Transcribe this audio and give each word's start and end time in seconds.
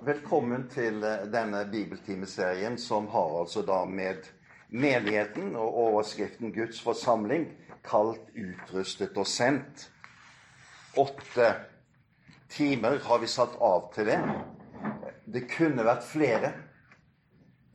Velkommen 0.00 0.62
til 0.72 1.02
eh, 1.04 1.26
denne 1.28 1.58
bibeltimeserien 1.68 2.78
som 2.80 3.04
har 3.12 3.34
altså 3.42 3.60
da 3.68 3.82
med 3.84 4.30
menigheten 4.72 5.50
og 5.60 5.74
overskriften 5.82 6.54
Guds 6.54 6.78
forsamling 6.80 7.44
kalt, 7.84 8.30
utrustet 8.32 9.18
og 9.20 9.28
sendt. 9.28 9.90
Åtte 10.96 11.50
timer 12.48 12.96
har 13.04 13.20
vi 13.20 13.28
satt 13.28 13.58
av 13.60 13.90
til 13.92 14.08
det. 14.08 14.16
Det 15.28 15.44
kunne 15.52 15.84
vært 15.84 16.08
flere, 16.08 16.54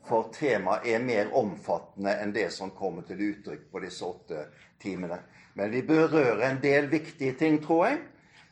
for 0.09 0.33
temaet 0.33 0.89
er 0.95 1.05
mer 1.05 1.29
omfattende 1.37 2.17
enn 2.23 2.33
det 2.33 2.47
som 2.57 2.73
kommer 2.73 3.05
til 3.05 3.21
uttrykk 3.21 3.69
på 3.69 3.85
disse 3.85 4.01
åtte 4.05 4.47
timene. 4.81 5.21
Men 5.53 5.69
vi 5.77 5.85
berører 5.85 6.41
en 6.49 6.61
del 6.65 6.89
viktige 6.89 7.37
ting, 7.37 7.61
tror 7.61 7.85
jeg. 7.91 8.01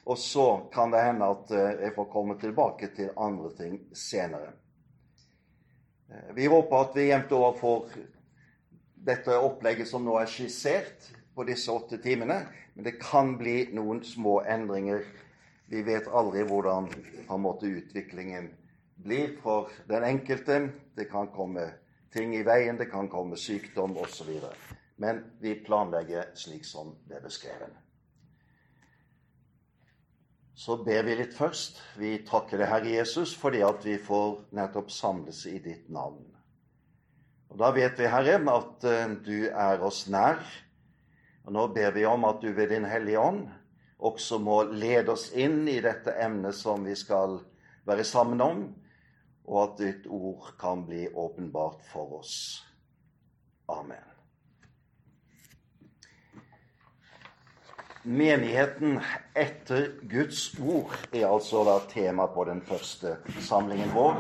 Og 0.05 0.17
så 0.17 0.69
kan 0.73 0.91
det 0.91 1.03
hende 1.05 1.29
at 1.31 1.51
eh, 1.51 1.69
jeg 1.85 1.95
får 1.95 2.09
komme 2.11 2.35
tilbake 2.39 2.89
til 2.95 3.13
andre 3.17 3.51
ting 3.55 3.77
senere. 3.95 4.51
Eh, 6.11 6.33
vi 6.35 6.47
håper 6.51 6.77
at 6.77 6.97
vi 6.97 7.07
jevnt 7.07 7.31
over 7.31 7.59
får 7.59 7.93
dette 9.07 9.37
opplegget 9.37 9.87
som 9.87 10.03
nå 10.03 10.17
er 10.19 10.31
skissert 10.31 11.07
på 11.35 11.45
disse 11.47 11.71
åtte 11.71 12.01
timene. 12.03 12.41
Men 12.73 12.87
det 12.87 12.97
kan 12.99 13.37
bli 13.39 13.69
noen 13.75 14.03
små 14.03 14.41
endringer. 14.49 15.05
Vi 15.71 15.85
vet 15.87 16.09
aldri 16.11 16.43
hvordan 16.49 16.89
måte, 17.39 17.69
utviklingen 17.71 18.51
blir 19.03 19.37
for 19.43 19.71
den 19.87 20.03
enkelte. 20.03 20.59
Det 20.95 21.07
kan 21.11 21.31
komme 21.31 21.69
ting 22.13 22.35
i 22.35 22.43
veien, 22.43 22.77
det 22.77 22.91
kan 22.91 23.07
komme 23.09 23.39
sykdom 23.39 23.95
osv. 24.03 24.35
Men 24.99 25.23
vi 25.39 25.55
planlegger 25.63 26.35
slik 26.37 26.67
som 26.67 26.93
det 27.07 27.21
er 27.21 27.25
beskrevet 27.25 27.82
så 30.55 30.77
ber 30.85 31.03
vi 31.07 31.15
litt 31.17 31.33
først. 31.33 31.79
Vi 31.97 32.17
takker 32.27 32.61
deg, 32.61 32.69
Herre 32.69 32.91
Jesus, 32.93 33.33
fordi 33.37 33.63
at 33.65 33.85
vi 33.85 33.97
får 34.01 34.43
nettopp 34.53 34.91
samles 34.93 35.43
i 35.49 35.57
ditt 35.63 35.89
navn. 35.93 36.21
Og 37.53 37.57
Da 37.61 37.71
vet 37.73 37.97
vi, 37.99 38.09
Herre, 38.09 38.37
at 38.37 38.85
uh, 38.85 39.15
du 39.25 39.49
er 39.49 39.81
oss 39.85 40.05
nær. 40.09 40.41
Og 41.45 41.53
Nå 41.53 41.67
ber 41.73 41.91
vi 41.97 42.05
om 42.05 42.25
at 42.25 42.41
du 42.41 42.53
ved 42.53 42.71
Din 42.73 42.87
Hellige 42.87 43.19
Ånd 43.19 43.47
også 44.03 44.39
må 44.39 44.63
lede 44.67 45.13
oss 45.13 45.29
inn 45.31 45.63
i 45.71 45.79
dette 45.83 46.15
emnet 46.19 46.55
som 46.57 46.83
vi 46.83 46.95
skal 46.95 47.39
være 47.87 48.03
sammen 48.07 48.41
om, 48.43 48.63
og 49.47 49.59
at 49.63 49.77
ditt 49.79 50.07
ord 50.11 50.53
kan 50.59 50.85
bli 50.87 51.07
åpenbart 51.07 51.83
for 51.91 52.19
oss. 52.19 52.35
Amen. 53.71 54.12
Menigheten 58.03 58.97
etter 59.33 59.93
Guds 60.11 60.59
ord 60.59 60.91
er 61.15 61.29
altså 61.29 61.61
da 61.63 61.77
tema 61.87 62.25
på 62.27 62.43
den 62.49 62.59
første 62.67 63.13
samlingen 63.39 63.93
vår. 63.95 64.17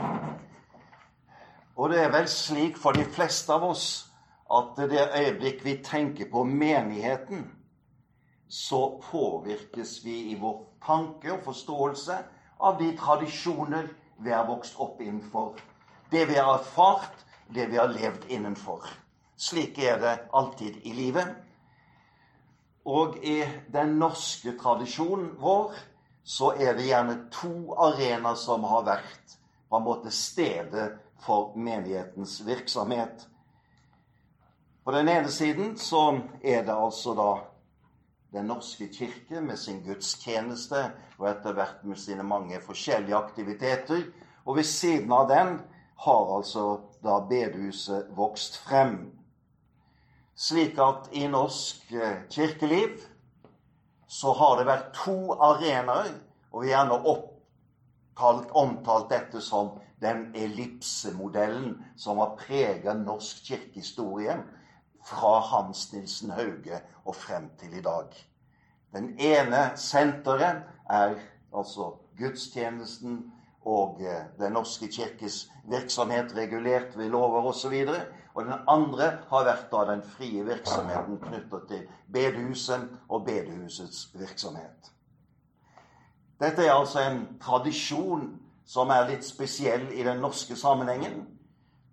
Og 1.75 1.91
det 1.91 1.99
er 1.99 2.13
vel 2.13 2.29
slik 2.31 2.79
for 2.79 2.95
de 2.95 3.03
fleste 3.03 3.51
av 3.51 3.65
oss 3.67 3.87
at 4.47 4.79
det 4.87 5.03
øyeblikk 5.03 5.65
vi 5.67 5.75
tenker 5.83 6.31
på 6.31 6.45
menigheten, 6.47 7.43
så 8.47 9.01
påvirkes 9.11 9.97
vi 10.05 10.15
i 10.31 10.39
vår 10.39 10.63
tanke 10.85 11.33
og 11.35 11.43
forståelse 11.43 12.23
av 12.63 12.79
de 12.79 12.93
tradisjoner 12.95 13.91
vi 14.23 14.31
har 14.31 14.47
vokst 14.47 14.79
opp 14.79 15.01
innenfor. 15.03 15.57
Det 16.07 16.29
vi 16.31 16.39
har 16.39 16.55
erfart, 16.55 17.25
det 17.51 17.67
vi 17.67 17.83
har 17.83 17.91
levd 17.91 18.29
innenfor. 18.31 18.87
Slik 19.35 19.75
er 19.83 19.99
det 19.99 20.19
alltid 20.31 20.85
i 20.87 20.95
livet. 20.95 21.35
Og 22.85 23.17
i 23.23 23.39
den 23.71 23.97
norske 23.99 24.57
tradisjonen 24.59 25.35
vår 25.39 25.75
så 26.23 26.53
er 26.55 26.75
det 26.75 26.87
gjerne 26.87 27.15
to 27.31 27.75
arenaer 27.79 28.35
som 28.39 28.63
har 28.67 28.83
vært 28.87 29.37
på 29.69 29.79
en 29.79 29.85
måte 29.85 30.11
stedet 30.11 30.91
for 31.23 31.55
menighetens 31.55 32.41
virksomhet. 32.45 33.27
På 34.83 34.91
den 34.91 35.07
ene 35.07 35.31
siden 35.31 35.77
så 35.79 36.19
er 36.43 36.63
det 36.67 36.75
altså 36.75 37.15
da 37.15 37.31
Den 38.33 38.47
norske 38.49 38.87
kirke 38.89 39.41
med 39.45 39.59
sin 39.61 39.83
gudstjeneste 39.85 40.79
og 41.19 41.27
etter 41.29 41.53
hvert 41.53 41.83
med 41.85 41.99
sine 42.01 42.23
mange 42.25 42.57
forskjellige 42.65 43.13
aktiviteter. 43.15 44.07
Og 44.45 44.55
ved 44.57 44.65
siden 44.65 45.11
av 45.13 45.27
den 45.29 45.59
har 46.01 46.31
altså 46.37 46.79
da 47.03 47.19
bedehuset 47.29 48.09
vokst 48.17 48.57
frem 48.57 49.11
slik 50.35 50.79
at 50.81 51.09
i 51.11 51.27
norsk 51.27 51.91
eh, 51.93 52.23
kirkeliv 52.29 53.01
så 54.07 54.33
har 54.37 54.57
det 54.59 54.67
vært 54.69 54.91
to 54.97 55.33
arenaer, 55.41 56.11
og 56.51 56.61
vi 56.63 56.69
har 56.69 56.83
gjerne 56.83 56.99
opptalt, 57.09 58.51
omtalt 58.53 59.09
dette 59.09 59.41
som 59.41 59.73
den 60.03 60.27
ellipsemodellen 60.35 61.79
som 61.97 62.19
har 62.21 62.35
preget 62.37 62.99
norsk 63.05 63.45
kirkehistorie 63.47 64.35
fra 65.03 65.39
Hans 65.39 65.87
Nilsen 65.93 66.33
Hauge 66.35 66.81
og 67.05 67.15
frem 67.15 67.49
til 67.59 67.77
i 67.77 67.81
dag. 67.81 68.11
Den 68.93 69.15
ene 69.19 69.71
senteret 69.79 70.63
er 70.89 71.15
altså 71.53 71.93
gudstjenesten 72.19 73.23
og 73.65 74.01
eh, 74.03 74.25
Den 74.39 74.53
norske 74.53 74.87
kirkes 74.91 75.47
virksomhet 75.71 76.35
regulert 76.35 76.97
ved 76.97 77.09
lover 77.09 77.47
osv. 77.47 77.87
Og 78.33 78.45
den 78.45 78.53
andre 78.67 79.09
har 79.29 79.45
vært 79.45 79.67
da 79.71 79.83
den 79.91 80.01
frie 80.15 80.41
virksomheten 80.45 81.19
knyttet 81.21 81.67
til 81.69 81.83
bedehuset 82.13 82.87
og 83.09 83.25
bedehusets 83.27 84.07
virksomhet. 84.17 84.89
Dette 86.41 86.65
er 86.65 86.73
altså 86.73 87.03
en 87.05 87.21
tradisjon 87.41 88.25
som 88.65 88.89
er 88.89 89.05
litt 89.11 89.25
spesiell 89.25 89.85
i 89.93 90.03
den 90.03 90.21
norske 90.23 90.57
sammenhengen. 90.57 91.21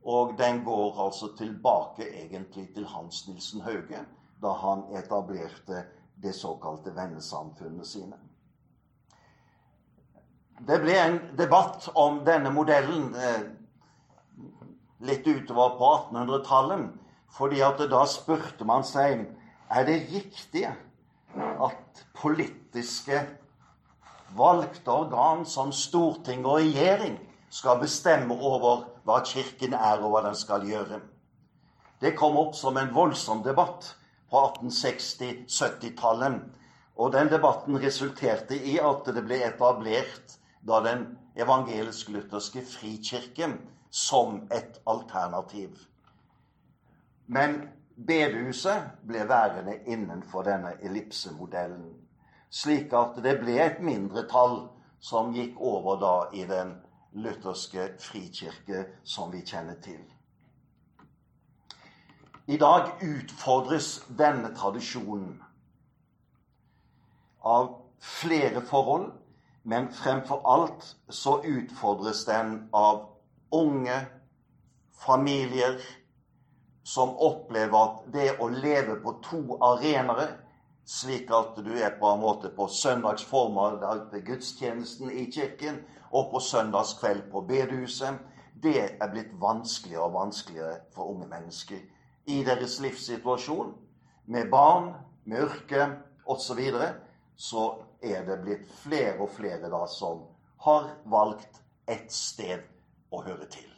Og 0.05 0.33
den 0.39 0.63
går 0.65 0.97
altså 1.05 1.35
tilbake 1.37 2.09
egentlig 2.23 2.71
til 2.75 2.87
Hans 2.89 3.27
Nilsen 3.29 3.61
Hauge, 3.61 4.01
da 4.43 4.53
han 4.63 4.87
etablerte 4.97 5.85
det 6.23 6.33
såkalte 6.35 6.95
vennesamfunnet 6.97 7.87
sine. 7.87 8.17
Det 10.69 10.81
ble 10.81 10.97
en 11.01 11.19
debatt 11.37 11.89
om 11.95 12.23
denne 12.25 12.53
modellen 12.53 13.15
eh, 13.17 13.45
litt 15.01 15.27
utover 15.27 15.77
på 15.79 15.93
1800-tallet. 15.97 16.91
fordi 17.31 17.61
at 17.63 17.79
da 17.91 18.05
spurte 18.11 18.65
man 18.67 18.83
seg 18.85 19.21
er 19.71 19.85
det 19.87 20.09
riktig 20.11 20.67
at 20.67 22.01
politiske 22.19 23.21
valgte 24.37 24.91
organ 24.91 25.47
som 25.47 25.73
storting 25.73 26.45
og 26.45 26.59
regjering 26.59 27.19
skal 27.51 27.79
bestemme 27.79 28.35
over 28.35 28.85
hva 29.07 29.23
Kirken 29.27 29.75
er, 29.75 30.03
og 30.03 30.11
hva 30.11 30.23
den 30.27 30.35
skal 30.39 30.67
gjøre. 30.67 31.01
Det 32.01 32.17
kom 32.19 32.37
opp 32.41 32.55
som 32.57 32.77
en 32.81 32.95
voldsom 32.95 33.43
debatt 33.47 33.95
på 34.31 34.39
1860-70-tallet. 34.39 36.41
Og 37.01 37.13
den 37.15 37.29
debatten 37.33 37.79
resulterte 37.81 38.55
i 38.55 38.79
at 38.83 39.07
det 39.07 39.25
ble 39.25 39.37
etablert 39.47 40.37
da 40.67 40.81
den 40.85 41.19
evangelisk-lutherske 41.41 42.63
frikirken 42.69 43.59
som 43.91 44.49
et 44.53 44.81
alternativ. 44.87 45.79
Men 47.27 47.69
bedehuset 48.07 48.91
ble 49.07 49.29
værende 49.29 49.79
innenfor 49.87 50.43
denne 50.43 50.73
ellipsemodellen. 50.83 51.97
Slik 52.51 52.93
at 52.93 53.19
det 53.23 53.37
ble 53.43 53.59
et 53.63 53.83
mindretall 53.83 54.65
som 55.01 55.35
gikk 55.35 55.59
over 55.59 56.01
da 56.01 56.15
i 56.35 56.47
den 56.47 56.75
lutherske 57.13 57.93
frikirke 57.99 58.87
som 59.05 59.33
vi 59.33 59.45
kjenner 59.47 59.79
til. 59.83 60.01
I 62.51 62.57
dag 62.59 62.91
utfordres 63.03 64.01
denne 64.19 64.51
tradisjonen 64.57 65.37
av 67.47 67.69
flere 68.01 68.63
forhold, 68.67 69.13
men 69.63 69.91
fremfor 69.93 70.43
alt 70.51 70.97
så 71.09 71.39
utfordres 71.47 72.25
den 72.27 72.69
av 72.73 73.05
unge 73.51 74.07
familier 75.07 75.81
som 76.83 77.17
opplever 77.17 77.79
at 77.79 78.07
det 78.13 78.29
å 78.41 78.49
leve 78.51 78.97
på 79.03 79.17
to 79.25 79.43
arenaer, 79.63 80.37
slik 80.85 81.31
at 81.35 81.59
du 81.63 81.71
er 81.79 81.95
på 82.01 82.09
en 82.11 82.23
måte 82.23 82.51
på 82.55 82.67
søndagsformer 82.73 83.79
ved 84.11 84.25
gudstjenesten 84.27 85.11
i 85.11 85.29
kirken 85.31 85.83
og 86.11 86.33
på 86.33 86.41
søndagskveld 86.43 87.29
på 87.31 87.45
bedehuset, 87.47 88.19
det 88.63 88.97
er 89.01 89.13
blitt 89.13 89.31
vanskeligere 89.41 90.09
og 90.09 90.17
vanskeligere 90.19 90.81
for 90.95 91.13
unge 91.15 91.29
mennesker 91.31 91.79
i 92.27 92.43
deres 92.45 92.81
livssituasjon. 92.83 93.73
Med 94.27 94.51
barn, 94.51 94.93
med 95.25 95.47
yrke 95.47 95.87
osv. 96.27 96.43
Så, 96.43 96.55
videre, 96.55 96.91
så 97.37 97.65
er 98.03 98.27
det 98.27 98.41
blitt 98.45 98.69
flere 98.83 99.17
og 99.23 99.31
flere 99.35 99.71
da 99.73 99.87
som 99.89 100.27
har 100.67 100.91
valgt 101.09 101.63
ett 101.87 102.13
sted 102.13 102.67
å 103.11 103.23
høre 103.27 103.47
til. 103.51 103.69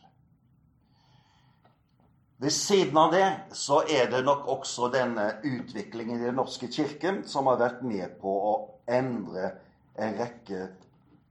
Ved 2.42 2.50
siden 2.50 2.96
av 2.98 3.12
det 3.14 3.26
så 3.54 3.84
er 3.86 4.08
det 4.10 4.24
nok 4.26 4.48
også 4.50 4.88
denne 4.90 5.28
utviklingen 5.46 6.18
i 6.18 6.24
Den 6.24 6.40
norske 6.40 6.66
kirken 6.66 7.22
som 7.28 7.46
har 7.46 7.60
vært 7.60 7.84
med 7.86 8.16
på 8.18 8.32
å 8.48 8.54
endre 8.90 9.52
en 9.94 10.16
rekke 10.18 10.64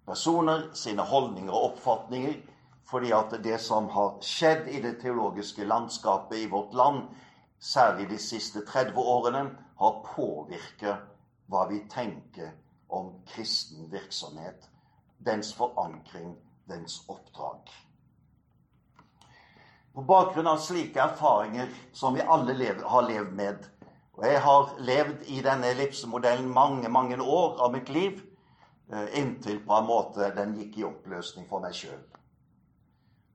personer, 0.07 0.69
sine 0.73 1.03
holdninger 1.03 1.51
og 1.51 1.73
oppfatninger, 1.73 2.37
fordi 2.87 3.11
at 3.15 3.35
det 3.43 3.59
som 3.59 3.89
har 3.91 4.17
skjedd 4.23 4.71
i 4.71 4.79
det 4.83 4.97
teologiske 5.03 5.67
landskapet 5.67 6.45
i 6.45 6.47
vårt 6.51 6.73
land, 6.79 7.03
særlig 7.59 8.09
de 8.09 8.17
siste 8.19 8.63
30 8.67 8.95
årene, 8.95 9.45
har 9.81 10.01
påvirket 10.15 11.07
hva 11.51 11.67
vi 11.67 11.83
tenker 11.91 12.55
om 12.87 13.13
kristen 13.27 13.91
virksomhet, 13.91 14.67
dens 15.19 15.53
forankring, 15.59 16.37
dens 16.71 17.01
oppdrag. 17.09 17.67
På 19.93 20.01
bakgrunn 20.01 20.47
av 20.47 20.57
slike 20.57 21.01
erfaringer 21.01 21.69
som 21.91 22.13
vi 22.13 22.21
alle 22.21 22.53
lever, 22.53 22.83
har 22.83 23.07
levd 23.07 23.33
med, 23.35 23.65
og 24.15 24.23
jeg 24.25 24.39
har 24.45 24.69
levd 24.79 25.25
i 25.27 25.41
denne 25.43 25.67
ellipsemodellen 25.73 26.47
mange, 26.53 26.89
mange 26.89 27.17
år 27.19 27.59
av 27.59 27.73
mitt 27.73 27.89
liv, 27.89 28.21
eh, 28.93 29.19
inntil 29.19 29.59
på 29.65 29.75
en 29.75 29.89
måte 29.89 30.31
den 30.35 30.55
gikk 30.59 30.77
i 30.77 30.87
oppløsning 30.87 31.47
for 31.49 31.59
meg 31.59 31.75
sjøl. 31.75 31.99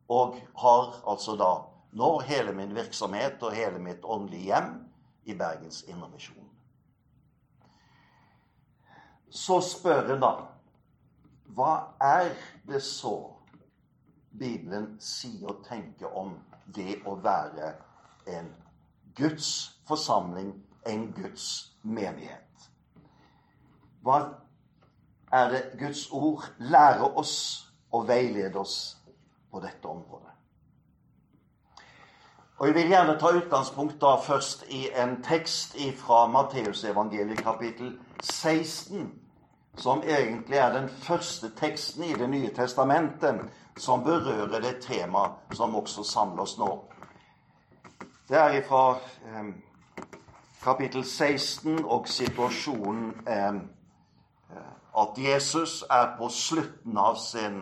Og 0.08 0.40
har 0.62 0.96
altså 1.04 1.36
da 1.36 1.52
nå 1.92 2.10
hele 2.24 2.52
min 2.52 2.74
virksomhet 2.74 3.42
og 3.42 3.52
hele 3.52 3.78
mitt 3.78 4.04
åndelige 4.04 4.44
hjem 4.52 4.72
i 5.24 5.34
Bergens 5.34 5.82
Indremisjon. 5.88 6.44
Så 9.28 9.60
spør 9.60 10.14
en 10.14 10.20
da 10.22 10.34
hva 11.56 11.72
er 12.00 12.34
det 12.68 12.82
så 12.82 13.35
Bibelen 14.38 14.96
sier 15.00 15.48
og 15.48 15.64
tenker 15.68 16.12
om 16.16 16.36
det 16.74 17.00
å 17.06 17.16
være 17.22 17.72
en 18.26 18.50
Guds 19.16 19.50
forsamling, 19.88 20.52
en 20.86 21.12
Guds 21.16 21.72
menighet? 21.82 22.70
Hva 24.02 24.20
er 25.32 25.50
det 25.50 25.62
Guds 25.78 26.08
ord 26.12 26.44
lærer 26.58 27.18
oss 27.18 27.36
og 27.90 28.08
veileder 28.08 28.60
oss 28.60 28.96
på 29.50 29.60
dette 29.60 29.88
området? 29.88 30.36
Og 32.58 32.66
Jeg 32.66 32.74
vil 32.74 32.88
gjerne 32.88 33.18
ta 33.20 33.30
utgangspunkt 33.36 34.00
da 34.00 34.14
først 34.16 34.64
i 34.72 34.86
en 34.96 35.18
tekst 35.22 35.76
fra 35.98 36.26
Matteusevangeliet 36.26 37.42
kapittel 37.44 37.98
16, 38.22 39.10
som 39.76 40.02
egentlig 40.02 40.56
er 40.56 40.72
den 40.72 40.88
første 40.88 41.50
teksten 41.56 42.04
i 42.04 42.14
Det 42.14 42.30
nye 42.30 42.54
testamentet 42.54 43.42
som 43.76 44.04
berører 44.04 44.60
det 44.60 44.80
temaet 44.84 45.56
som 45.56 45.74
også 45.76 46.04
samler 46.04 46.42
oss 46.42 46.56
nå. 46.58 46.70
Det 48.28 48.38
er 48.38 48.62
fra 48.66 48.98
eh, 49.26 49.50
kapittel 50.62 51.04
16 51.04 51.84
og 51.84 52.08
situasjonen 52.08 53.10
eh, 53.28 53.58
at 54.96 55.18
Jesus 55.20 55.84
er 55.90 56.16
på 56.18 56.28
slutten 56.32 56.96
av 56.98 57.18
sin 57.20 57.60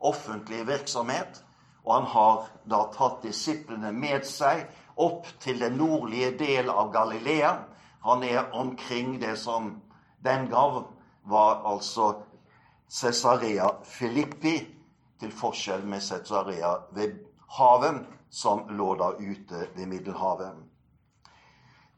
offentlige 0.00 0.66
virksomhet. 0.66 1.42
Og 1.84 1.94
han 1.94 2.06
har 2.10 2.46
da 2.70 2.84
tatt 2.94 3.22
disiplene 3.22 3.92
med 3.94 4.26
seg 4.26 4.64
opp 4.96 5.26
til 5.42 5.60
den 5.60 5.78
nordlige 5.78 6.32
del 6.38 6.70
av 6.70 6.92
Galilea. 6.94 7.52
Han 8.06 8.22
er 8.22 8.54
omkring 8.54 9.18
det 9.22 9.36
som 9.38 9.74
den 10.24 10.48
gang 10.50 10.84
var 11.26 11.62
altså 11.66 12.12
Cesarea 12.88 13.68
Filippi, 13.84 14.75
til 15.20 15.32
forskjell 15.32 15.86
med 15.86 16.00
Cesarea 16.00 16.74
ved 16.92 17.12
havet, 17.58 18.06
som 18.30 18.68
lå 18.68 18.94
da 18.94 19.10
ute 19.16 19.68
ved 19.76 19.86
Middelhavet. 19.86 20.52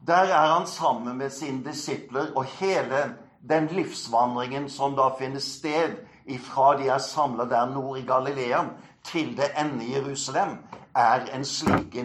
Der 0.07 0.13
er 0.13 0.53
han 0.53 0.67
sammen 0.67 1.17
med 1.17 1.29
sine 1.29 1.63
disipler, 1.63 2.31
og 2.35 2.45
hele 2.45 3.15
den 3.49 3.67
livsvandringen 3.67 4.69
som 4.69 4.95
da 4.95 5.09
finner 5.19 5.39
sted 5.39 5.97
ifra 6.25 6.77
de 6.77 6.87
er 6.87 6.97
samla 6.97 7.45
der 7.45 7.65
nord 7.73 7.97
i 7.97 8.05
Galilea, 8.05 8.63
til 9.03 9.37
det 9.37 9.51
ende 9.57 9.91
Jerusalem, 9.91 10.57
er 10.95 11.25
en 11.35 11.45
slik 11.45 11.97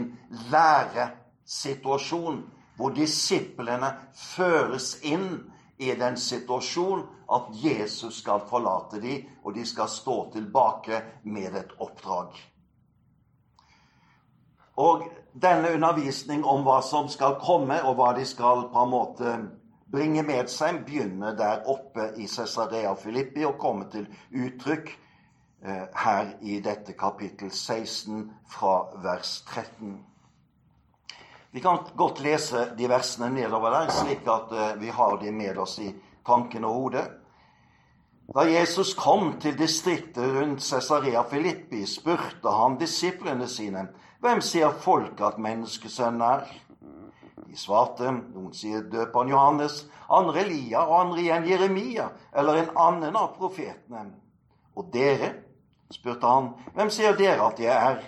læresituasjon 0.50 2.44
hvor 2.76 2.90
disiplene 2.90 3.94
føres 4.14 4.98
inn 5.02 5.53
i 5.78 5.94
den 5.98 6.16
situasjon 6.16 7.02
at 7.32 7.50
Jesus 7.58 8.20
skal 8.20 8.44
forlate 8.48 9.00
dem, 9.02 9.28
og 9.44 9.54
de 9.54 9.64
skal 9.66 9.88
stå 9.88 10.16
tilbake 10.32 11.02
med 11.24 11.56
et 11.56 11.72
oppdrag. 11.78 12.34
Og 14.76 15.04
denne 15.42 15.74
undervisning 15.74 16.44
om 16.46 16.62
hva 16.66 16.80
som 16.82 17.08
skal 17.08 17.38
komme, 17.42 17.78
og 17.82 17.94
hva 17.98 18.12
de 18.18 18.26
skal 18.26 18.68
på 18.72 18.82
en 18.82 18.90
måte 18.90 19.36
bringe 19.90 20.22
med 20.26 20.50
seg, 20.50 20.82
begynner 20.86 21.34
der 21.38 21.66
oppe 21.70 22.10
i 22.18 22.26
Cesarea 22.26 22.94
Filippi 22.98 23.46
og 23.46 23.58
kommer 23.62 23.90
til 23.90 24.08
uttrykk 24.34 24.94
Eh, 25.64 25.84
her 25.94 26.26
i 26.40 26.58
dette 26.60 26.92
kapittel 26.92 27.50
16 27.50 28.32
fra 28.46 28.72
vers 29.00 29.44
13. 29.46 30.04
Vi 31.54 31.60
kan 31.60 31.78
godt 31.94 32.18
lese 32.20 32.64
de 32.74 32.88
versene 32.90 33.28
nedover 33.30 33.70
der, 33.70 33.90
slik 33.94 34.26
at 34.26 34.50
eh, 34.52 34.72
vi 34.80 34.88
har 34.90 35.20
de 35.20 35.30
med 35.30 35.58
oss 35.62 35.76
i 35.78 35.92
tanken 36.26 36.64
og 36.66 36.74
hodet. 36.74 37.04
Da 38.34 38.42
Jesus 38.48 38.90
kom 38.98 39.36
til 39.38 39.54
distriktet 39.54 40.34
rundt 40.34 40.64
Cesarea 40.66 41.22
Filippi, 41.30 41.84
spurte 41.86 42.50
han 42.50 42.74
disiplene 42.80 43.46
sine, 43.46 43.84
hvem 44.18 44.42
sier 44.42 44.74
folk 44.82 45.22
at 45.22 45.38
menneskesønnen 45.38 46.26
er? 46.26 46.50
De 47.46 47.54
svarte, 47.62 48.10
noen 48.10 48.50
sier 48.50 48.82
døperen 48.90 49.30
Johannes, 49.30 49.84
andre 50.10 50.42
Elia 50.42 50.82
og 50.88 50.96
andre 51.04 51.22
igjen 51.22 51.48
Jeremia 51.52 52.08
eller 52.34 52.64
en 52.64 52.74
annen 52.88 53.22
av 53.22 53.30
profetene. 53.38 54.08
Og 54.74 54.90
dere, 54.90 55.30
spurte 55.86 56.34
han, 56.34 56.50
hvem 56.74 56.90
sier 56.90 57.14
dere 57.14 57.46
at 57.46 57.62
jeg 57.62 57.78
er? 57.78 58.02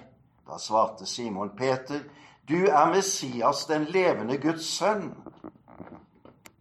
Da 0.50 0.58
svarte 0.58 1.06
Simon 1.06 1.54
Peter, 1.54 2.02
du 2.48 2.66
er 2.66 2.90
Messias, 2.94 3.66
den 3.66 3.84
levende 3.84 4.38
Guds 4.38 4.66
sønn. 4.78 5.10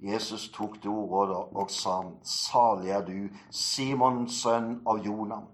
Jesus 0.01 0.49
tok 0.53 0.81
til 0.81 0.89
orde 0.89 1.37
og 1.55 1.69
sa, 1.73 2.01
salig 2.23 2.91
er 2.93 3.05
du, 3.05 3.29
Simons 3.49 4.41
sønn 4.41 4.79
av 4.85 5.01
Jonah. 5.05 5.45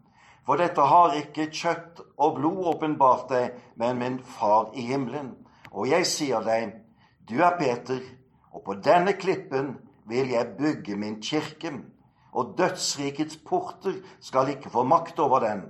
For 0.45 0.59
dette 0.59 0.81
har 0.81 1.15
ikke 1.19 1.49
kjøtt 1.53 2.01
og 2.17 2.39
blod 2.39 2.65
åpenbart 2.73 3.29
deg, 3.29 3.59
men 3.79 3.99
min 3.99 4.17
far 4.25 4.71
i 4.75 4.87
himmelen. 4.89 5.35
Og 5.71 5.87
jeg 5.91 6.07
sier 6.09 6.43
deg, 6.43 6.73
du 7.29 7.37
er 7.39 7.55
Peter, 7.59 8.01
og 8.51 8.65
på 8.65 8.75
denne 8.83 9.13
klippen 9.19 9.75
vil 10.09 10.33
jeg 10.33 10.55
bygge 10.57 10.97
min 10.99 11.21
kirke 11.23 11.71
og 12.31 12.55
dødsrikets 12.57 13.37
porter 13.47 14.01
skal 14.19 14.49
ikke 14.49 14.71
få 14.71 14.83
makt 14.83 15.19
over 15.19 15.39
den. 15.39 15.63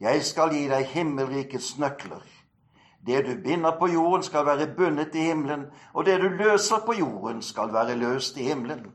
Jeg 0.00 0.22
skal 0.24 0.52
gi 0.52 0.66
deg 0.68 0.88
himmelrikets 0.92 1.78
nøkler. 1.80 2.35
Det 3.06 3.22
du 3.26 3.42
binder 3.42 3.78
på 3.78 3.88
jorden, 3.88 4.22
skal 4.22 4.46
være 4.46 4.74
bundet 4.76 5.14
i 5.14 5.28
himmelen, 5.28 5.66
og 5.94 6.06
det 6.06 6.18
du 6.20 6.28
løser 6.28 6.82
på 6.86 6.92
jorden, 6.98 7.42
skal 7.42 7.72
være 7.72 7.94
løst 7.96 8.36
i 8.36 8.42
himmelen. 8.42 8.86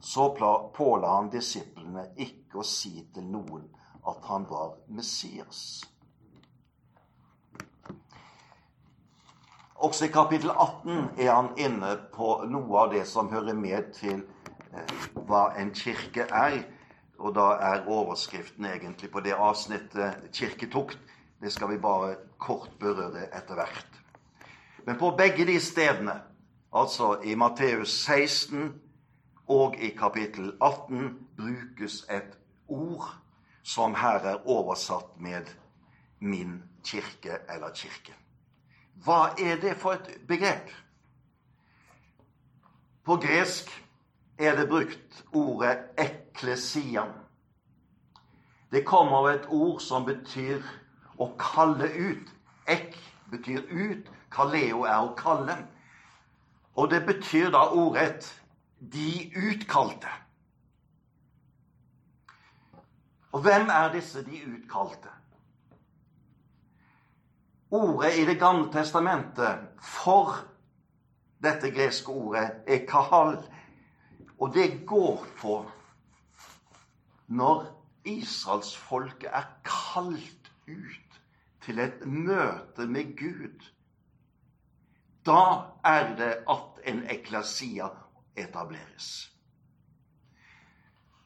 Så 0.00 0.28
påla 0.76 1.14
han 1.16 1.30
disiplene 1.32 2.10
ikke 2.16 2.60
å 2.60 2.66
si 2.66 3.06
til 3.14 3.24
noen 3.24 3.64
at 4.06 4.28
han 4.28 4.44
var 4.50 4.76
Messias. 4.88 5.82
Også 9.76 10.04
i 10.04 10.12
kapittel 10.12 10.50
18 10.50 11.18
er 11.18 11.32
han 11.32 11.50
inne 11.56 11.96
på 12.14 12.44
noe 12.48 12.78
av 12.80 12.92
det 12.92 13.04
som 13.08 13.28
hører 13.32 13.56
med 13.56 13.92
til 13.96 14.22
hva 15.28 15.50
en 15.60 15.72
kirke 15.76 16.28
er. 16.32 16.62
Og 17.18 17.34
da 17.36 17.50
er 17.72 17.88
overskriften 17.88 18.64
egentlig 18.68 19.10
på 19.12 19.20
det 19.24 19.36
avsnittet 19.36 20.28
kirketukt. 20.32 20.98
Det 21.40 21.52
skal 21.52 21.70
vi 21.70 21.78
bare 21.80 22.16
kort 22.38 22.70
berøre 22.80 23.28
etter 23.36 23.54
hvert. 23.54 24.00
Men 24.86 24.98
på 24.98 25.10
begge 25.18 25.46
de 25.46 25.60
stedene, 25.60 26.20
altså 26.72 27.16
i 27.24 27.34
Matteus 27.34 27.90
16 28.04 28.80
og 29.48 29.76
i 29.78 29.88
kapittel 29.88 30.52
18, 30.60 31.18
brukes 31.36 32.04
et 32.10 32.38
ord 32.68 33.08
som 33.62 33.94
her 33.94 34.18
er 34.18 34.46
oversatt 34.46 35.20
med 35.20 35.46
'min 36.20 36.62
kirke' 36.84 37.54
eller 37.54 37.70
'kirke'. 37.70 38.14
Hva 39.04 39.34
er 39.38 39.60
det 39.60 39.76
for 39.76 39.92
et 39.92 40.20
begrep? 40.28 40.70
På 43.04 43.16
gresk 43.16 43.84
er 44.38 44.56
det 44.56 44.68
brukt 44.68 45.24
ordet 45.32 45.78
'eklesia'. 45.98 47.12
Det 48.70 48.84
kommer 48.86 49.16
av 49.16 49.26
et 49.26 49.46
ord 49.48 49.80
som 49.80 50.04
betyr 50.04 50.62
å 51.18 51.30
kalle 51.38 51.88
ut. 51.96 52.32
Ek 52.66 52.96
betyr 53.30 53.64
ut, 53.70 54.10
kaleo 54.30 54.84
er 54.84 55.00
å 55.00 55.14
kalle. 55.18 55.56
Og 56.76 56.90
det 56.90 57.02
betyr 57.06 57.50
da 57.50 57.68
ordrett 57.72 58.42
'de 58.80 59.32
utkalte'. 59.34 60.22
Og 63.32 63.40
hvem 63.42 63.68
er 63.68 63.92
disse 63.92 64.24
de 64.24 64.42
utkalte? 64.46 65.08
Ordet 67.70 68.18
i 68.18 68.24
Det 68.24 68.38
gamle 68.38 68.72
testamentet 68.72 69.58
for 69.78 70.36
dette 71.42 71.70
greske 71.70 72.08
ordet 72.12 72.50
er 72.66 72.86
kahal, 72.88 73.36
og 74.38 74.54
det 74.54 74.86
går 74.86 75.26
på 75.40 75.56
når 77.26 77.66
israelsfolket 78.04 79.30
er 79.32 79.44
kalt 79.64 80.50
ut 80.66 81.05
til 81.66 81.78
et 81.82 82.04
møte 82.06 82.86
med 82.86 83.16
Gud, 83.18 83.64
da 85.26 85.42
er 85.84 86.12
det 86.16 86.32
at 86.46 86.78
en 86.86 87.02
eklasia 87.10 87.88
etableres. 88.36 89.32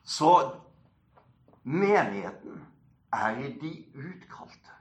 Så 0.05 0.57
menigheten 1.63 2.65
er 3.13 3.35
de 3.61 3.75
utkalte. 3.95 4.77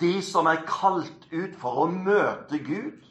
De 0.00 0.22
som 0.22 0.46
er 0.46 0.62
kalt 0.66 1.26
ut 1.32 1.58
for 1.58 1.84
å 1.84 1.90
møte 1.90 2.62
Gud, 2.62 3.02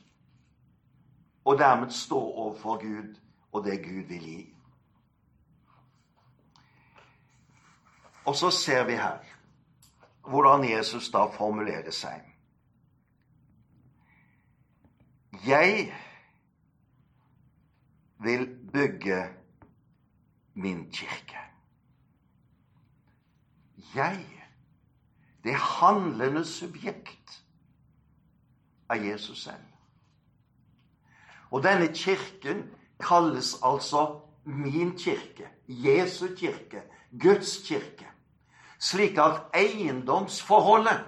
og 1.43 1.59
dermed 1.59 1.91
stå 1.91 2.19
overfor 2.19 2.79
Gud 2.79 3.19
og 3.51 3.65
det 3.65 3.81
Gud 3.83 4.07
vil 4.07 4.27
gi. 4.31 4.41
Og 8.25 8.35
så 8.39 8.51
ser 8.51 8.85
vi 8.87 8.95
her 8.95 9.32
hvordan 10.27 10.69
Jesus 10.69 11.11
da 11.11 11.25
formulerer 11.25 11.91
seg. 11.91 12.21
Jeg 15.45 15.93
vil 18.23 18.47
bygge 18.73 19.29
min 20.53 20.91
kirke. 20.91 21.39
Jeg, 23.95 24.25
det 25.43 25.55
handlende 25.55 26.45
subjekt 26.45 27.43
av 28.89 29.03
Jesus 29.03 29.43
selv. 29.43 29.67
Og 31.51 31.63
denne 31.63 31.91
kirken 31.93 32.63
kalles 32.99 33.57
altså 33.63 34.21
min 34.45 34.95
kirke, 34.97 35.49
Jesu 35.67 36.27
kirke, 36.37 36.81
Guds 37.19 37.57
kirke 37.67 38.12
slik 38.83 39.17
at 39.17 39.45
eiendomsforholdet 39.55 41.05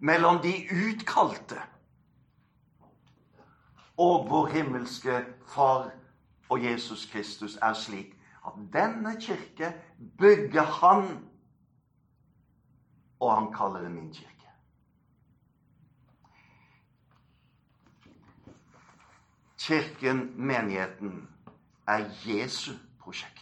mellom 0.00 0.40
de 0.42 0.54
utkalte 0.72 1.60
og 3.98 4.30
vår 4.30 4.46
himmelske 4.46 5.24
Far 5.46 5.90
og 6.48 6.64
Jesus 6.64 7.06
Kristus 7.12 7.58
er 7.62 7.74
slik 7.74 8.14
at 8.46 8.52
denne 8.72 9.20
kirke 9.20 9.72
bygger 10.18 10.62
han, 10.62 11.28
og 13.20 13.34
han 13.34 13.52
kaller 13.52 13.80
det 13.80 13.90
min 13.90 14.12
kirke. 14.12 14.34
Kirken, 19.58 20.32
menigheten, 20.46 21.28
er 21.86 22.04
Jesu 22.24 22.72
prosjekt. 23.00 23.37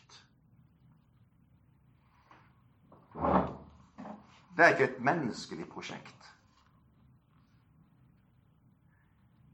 Det 4.57 4.65
er 4.65 4.69
ikke 4.69 4.85
et 4.85 5.01
menneskelig 5.05 5.69
prosjekt. 5.69 6.33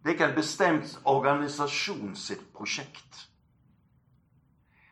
Det 0.03 0.09
er 0.11 0.15
ikke 0.15 0.25
en 0.25 0.35
bestemt 0.35 1.01
organisasjon 1.05 2.17
sitt 2.17 2.43
prosjekt. 2.55 3.29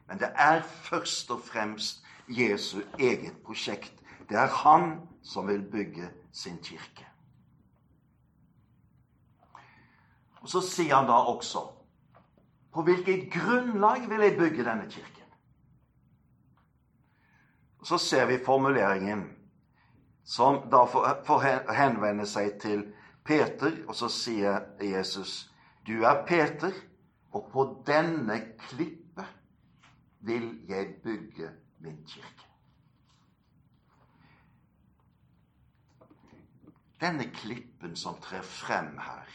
Men 0.06 0.18
det 0.18 0.32
er 0.34 0.62
først 0.62 1.30
og 1.30 1.40
fremst 1.46 2.04
Jesu 2.28 2.80
eget 2.98 3.36
prosjekt. 3.44 3.94
Det 4.28 4.38
er 4.38 4.46
han 4.46 5.00
som 5.22 5.48
vil 5.48 5.62
bygge 5.70 6.10
sin 6.32 6.58
kirke. 6.62 7.06
Og 10.40 10.48
Så 10.48 10.60
sier 10.60 10.94
han 10.96 11.06
da 11.06 11.12
også 11.12 11.68
På 12.72 12.82
hvilket 12.82 13.32
grunnlag 13.32 14.08
vil 14.08 14.20
jeg 14.20 14.36
bygge 14.38 14.64
denne 14.64 14.90
kirken? 14.90 15.26
Og 17.78 17.86
Så 17.86 17.98
ser 17.98 18.26
vi 18.26 18.44
formuleringen 18.44 19.39
som 20.24 20.62
da 20.70 20.84
får 20.86 21.72
henvende 21.74 22.26
seg 22.26 22.58
til 22.60 22.84
Peter, 23.24 23.72
og 23.88 23.94
så 23.94 24.08
sier 24.08 24.60
Jesus, 24.80 25.50
'Du 25.86 26.04
er 26.04 26.24
Peter, 26.26 26.72
og 27.32 27.48
på 27.52 27.82
denne 27.86 28.40
klippet 28.58 29.26
vil 30.20 30.60
jeg 30.68 30.94
bygge 31.02 31.50
min 31.78 32.04
kirke.' 32.06 32.46
Denne 37.00 37.30
klippen 37.32 37.96
som 37.96 38.20
trer 38.20 38.42
frem 38.42 38.98
her, 38.98 39.28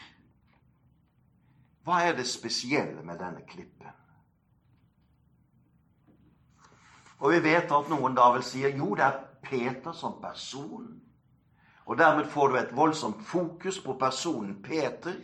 hva 1.86 2.02
er 2.02 2.16
det 2.18 2.28
spesielle 2.28 3.04
med 3.04 3.20
denne 3.20 3.42
klippen? 3.46 3.90
Og 7.18 7.32
vi 7.32 7.40
vet 7.46 7.72
at 7.72 7.90
noen 7.90 8.16
da 8.18 8.32
vil 8.36 8.44
si 8.44 8.62
jo, 8.66 8.96
det 8.98 9.06
er 9.06 9.20
Peter 9.50 9.92
som 9.94 10.20
person. 10.22 11.02
Og 11.86 11.98
dermed 11.98 12.26
får 12.26 12.48
du 12.48 12.58
et 12.58 12.76
voldsomt 12.76 13.22
fokus 13.26 13.80
på 13.80 13.94
personen 13.94 14.62
Peter. 14.64 15.16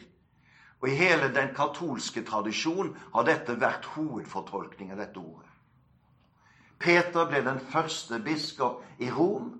Og 0.81 0.89
i 0.89 0.97
hele 0.97 1.29
den 1.33 1.53
katolske 1.55 2.23
tradisjon 2.25 2.95
har 3.13 3.25
dette 3.25 3.57
vært 3.61 3.85
hovedfortolkning 3.95 4.93
av 4.93 5.01
dette 5.01 5.19
ordet. 5.19 5.49
Peter 6.81 7.27
ble 7.29 7.43
den 7.45 7.59
første 7.59 8.17
biskop 8.25 8.81
i 8.97 9.11
Rom, 9.13 9.51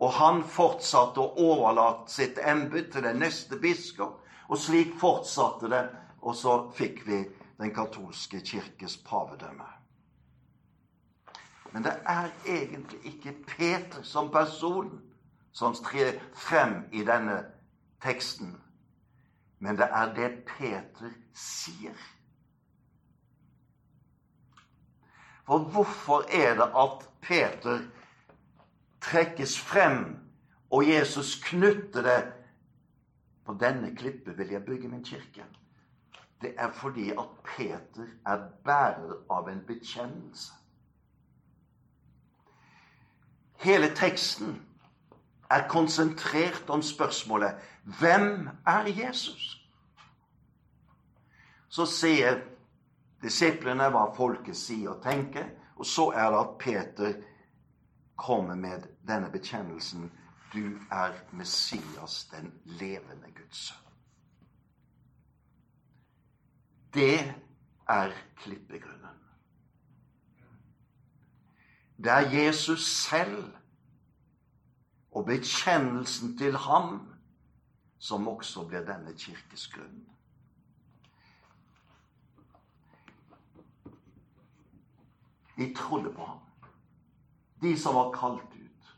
og 0.00 0.14
han 0.16 0.40
fortsatte 0.48 1.20
å 1.20 1.34
overlate 1.52 2.08
sitt 2.10 2.40
embete 2.40 2.96
til 2.96 3.04
den 3.04 3.20
neste 3.20 3.58
biskop. 3.60 4.22
Og 4.48 4.58
slik 4.58 4.96
fortsatte 5.00 5.68
det, 5.68 5.84
og 6.24 6.36
så 6.36 6.56
fikk 6.76 7.04
vi 7.06 7.20
den 7.60 7.74
katolske 7.74 8.40
kirkes 8.40 8.96
pavedømme. 9.04 9.81
Men 11.72 11.84
det 11.84 11.92
er 12.06 12.28
egentlig 12.46 12.98
ikke 13.04 13.32
Peter 13.46 14.02
som 14.02 14.30
person 14.30 15.00
som 15.52 15.74
trer 15.74 16.18
frem 16.34 16.84
i 16.92 17.04
denne 17.04 17.44
teksten. 18.02 18.56
Men 19.58 19.76
det 19.76 19.88
er 19.90 20.14
det 20.14 20.30
Peter 20.48 21.10
sier. 21.34 21.96
For 25.46 25.58
hvorfor 25.58 26.24
er 26.30 26.54
det 26.54 26.68
at 26.76 27.08
Peter 27.20 27.78
trekkes 29.00 29.58
frem, 29.60 30.18
og 30.70 30.88
Jesus 30.88 31.40
knytter 31.44 32.02
det 32.02 32.32
På 33.44 33.56
denne 33.58 33.96
klippet 33.96 34.38
vil 34.38 34.52
jeg 34.54 34.64
bygge 34.64 34.88
min 34.88 35.04
kirke. 35.04 35.44
Det 36.42 36.54
er 36.58 36.70
fordi 36.72 37.10
at 37.10 37.28
Peter 37.44 38.06
er 38.26 38.38
bærer 38.64 39.16
av 39.30 39.48
en 39.48 39.64
bekjennelse. 39.66 40.52
Hele 43.62 43.94
teksten 43.94 44.56
er 45.50 45.68
konsentrert 45.68 46.70
om 46.70 46.82
spørsmålet 46.82 47.54
Hvem 47.98 48.48
er 48.66 48.86
Jesus? 48.86 49.58
Så 51.68 51.86
sier 51.86 52.40
disiplene 53.22 53.88
hva 53.94 54.08
folket 54.16 54.58
sier 54.58 54.92
og 54.92 55.02
tenker, 55.04 55.46
og 55.76 55.86
så 55.86 56.10
er 56.10 56.30
det 56.30 56.40
at 56.40 56.58
Peter 56.58 57.14
kommer 58.18 58.54
med 58.54 58.90
denne 59.08 59.30
bekjennelsen 59.30 60.10
Du 60.52 60.78
er 60.90 61.14
Messias, 61.32 62.24
den 62.34 62.52
levende 62.64 63.30
Guds 63.36 63.68
sønn. 63.68 63.78
Det 66.92 67.34
er 67.88 68.12
klippegrunnen. 68.42 69.21
Det 72.02 72.10
er 72.10 72.30
Jesus 72.44 72.86
selv 72.86 73.52
og 75.12 75.26
bekjennelsen 75.26 76.38
til 76.38 76.56
ham 76.56 76.96
som 78.02 78.28
også 78.28 78.64
blir 78.66 78.82
denne 78.82 79.12
kirkes 79.14 79.68
grunn. 79.70 80.00
De 85.56 85.68
trodde 85.78 86.10
på 86.16 86.26
ham, 86.26 86.40
de 87.62 87.76
som 87.78 87.94
var 87.94 88.10
kalt 88.16 88.56
ut. 88.56 88.90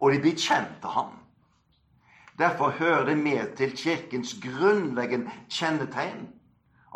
Og 0.00 0.12
de 0.12 0.22
bekjente 0.22 0.88
ham. 0.88 1.12
Derfor 2.38 2.70
hører 2.70 3.04
det 3.04 3.18
med 3.18 3.56
til 3.56 3.76
Kirkens 3.76 4.36
grunnleggende 4.42 5.30
kjennetegn 5.50 6.28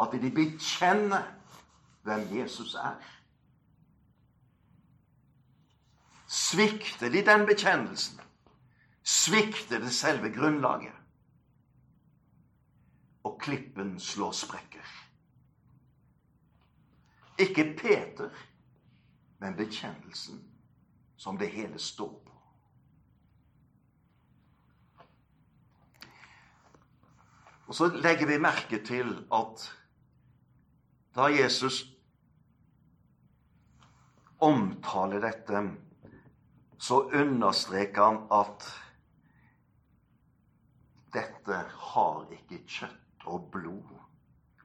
at 0.01 0.13
de 0.23 0.31
bekjenner 0.31 1.42
hvem 2.03 2.39
Jesus 2.39 2.75
er. 2.75 2.97
Svikter 6.27 7.09
de 7.09 7.25
den 7.27 7.47
bekjennelsen, 7.47 8.21
svikter 9.03 9.79
det 9.79 9.93
selve 9.93 10.33
grunnlaget. 10.35 10.95
Og 13.25 13.41
klippen 13.41 14.01
slår 14.01 14.33
sprekker. 14.33 14.87
Ikke 17.39 17.75
Peter, 17.79 18.31
men 19.39 19.57
bekjennelsen 19.57 20.43
som 21.17 21.39
det 21.39 21.51
hele 21.51 21.79
står 21.79 22.23
på. 22.27 22.33
Og 27.67 27.75
så 27.75 27.87
legger 27.87 28.27
vi 28.27 28.39
merke 28.39 28.85
til 28.85 29.15
at 29.33 29.79
da 31.15 31.29
Jesus 31.33 31.92
omtaler 34.43 35.23
dette, 35.23 35.63
så 36.79 37.03
understreker 37.15 38.03
han 38.03 38.21
at 38.35 38.67
dette 41.15 41.59
har 41.93 42.25
ikke 42.33 42.63
kjøtt 42.67 43.27
og 43.29 43.51
blod 43.55 43.93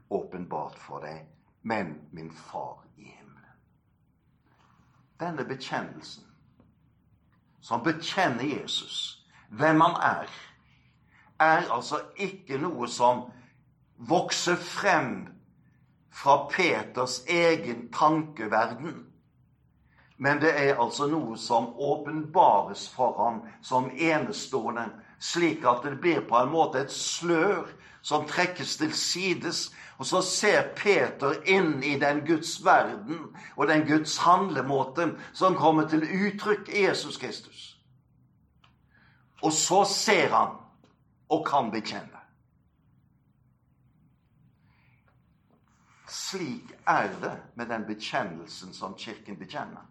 åpenbart 0.09 0.77
for 0.79 1.03
deg, 1.03 1.25
men 1.61 1.93
min 2.15 2.31
far 2.31 2.85
i 2.97 3.11
himmelen. 3.11 3.57
Denne 5.19 5.45
bekjennelsen, 5.45 6.23
som 7.61 7.83
bekjenner 7.83 8.47
Jesus, 8.47 9.25
hvem 9.49 9.81
han 9.81 9.97
er, 10.01 10.31
er 11.39 11.67
altså 11.73 11.99
ikke 12.15 12.57
noe 12.61 12.87
som 12.89 13.27
vokser 13.97 14.55
frem 14.55 15.27
fra 16.09 16.47
Peters 16.49 17.21
egen 17.27 17.91
tankeverden. 17.93 19.06
Men 20.17 20.39
det 20.41 20.53
er 20.57 20.79
altså 20.81 21.07
noe 21.07 21.37
som 21.37 21.69
åpenbares 21.77 22.87
for 22.89 23.17
ham 23.21 23.41
som 23.61 23.91
enestående, 23.91 24.87
slik 25.19 25.65
at 25.65 25.83
det 25.85 25.99
blir 26.01 26.23
på 26.25 26.39
en 26.39 26.49
måte 26.49 26.81
et 26.81 26.93
slør 26.93 27.67
som 28.01 28.25
trekkes 28.25 28.77
til 28.77 28.93
sides. 28.93 29.67
Og 29.97 30.05
så 30.05 30.21
ser 30.21 30.71
Peter 30.77 31.37
inn 31.49 31.83
i 31.83 31.95
den 32.01 32.23
Guds 32.25 32.57
verden 32.65 33.27
og 33.55 33.67
den 33.69 33.85
Guds 33.85 34.17
handlemåte 34.21 35.11
som 35.33 35.57
kommer 35.57 35.89
til 35.89 36.05
uttrykk 36.05 36.69
i 36.69 36.85
Jesus 36.85 37.17
Kristus. 37.17 37.65
Og 39.41 39.53
så 39.53 39.83
ser 39.85 40.33
han 40.33 40.55
og 41.29 41.45
kan 41.45 41.69
bekjenne. 41.71 42.23
Slik 46.09 46.73
er 46.87 47.11
det 47.21 47.35
med 47.55 47.69
den 47.69 47.85
bekjennelsen 47.85 48.73
som 48.73 48.95
Kirken 48.97 49.37
bekjenner. 49.37 49.85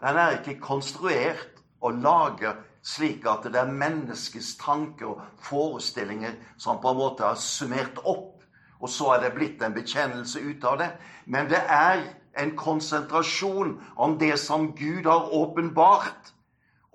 Den 0.00 0.16
er 0.16 0.38
ikke 0.38 0.60
konstruert 0.60 1.60
og 1.80 1.92
laget 2.00 2.56
slik 2.82 3.26
at 3.28 3.44
det 3.44 3.60
er 3.60 3.72
menneskets 3.72 4.54
tanker 4.60 5.06
og 5.12 5.22
forestillinger 5.44 6.38
som 6.58 6.80
på 6.80 6.92
en 6.92 7.00
måte 7.00 7.26
har 7.26 7.36
summert 7.40 8.00
opp, 8.08 8.40
og 8.80 8.88
så 8.88 9.10
er 9.14 9.26
det 9.26 9.34
blitt 9.36 9.62
en 9.62 9.76
bekjennelse 9.76 10.40
ut 10.40 10.64
av 10.64 10.78
det. 10.80 10.90
Men 11.26 11.50
det 11.52 11.60
er 11.60 12.00
en 12.40 12.54
konsentrasjon 12.56 13.74
om 13.96 14.16
det 14.18 14.38
som 14.40 14.70
Gud 14.76 15.04
har 15.04 15.28
åpenbart, 15.36 16.32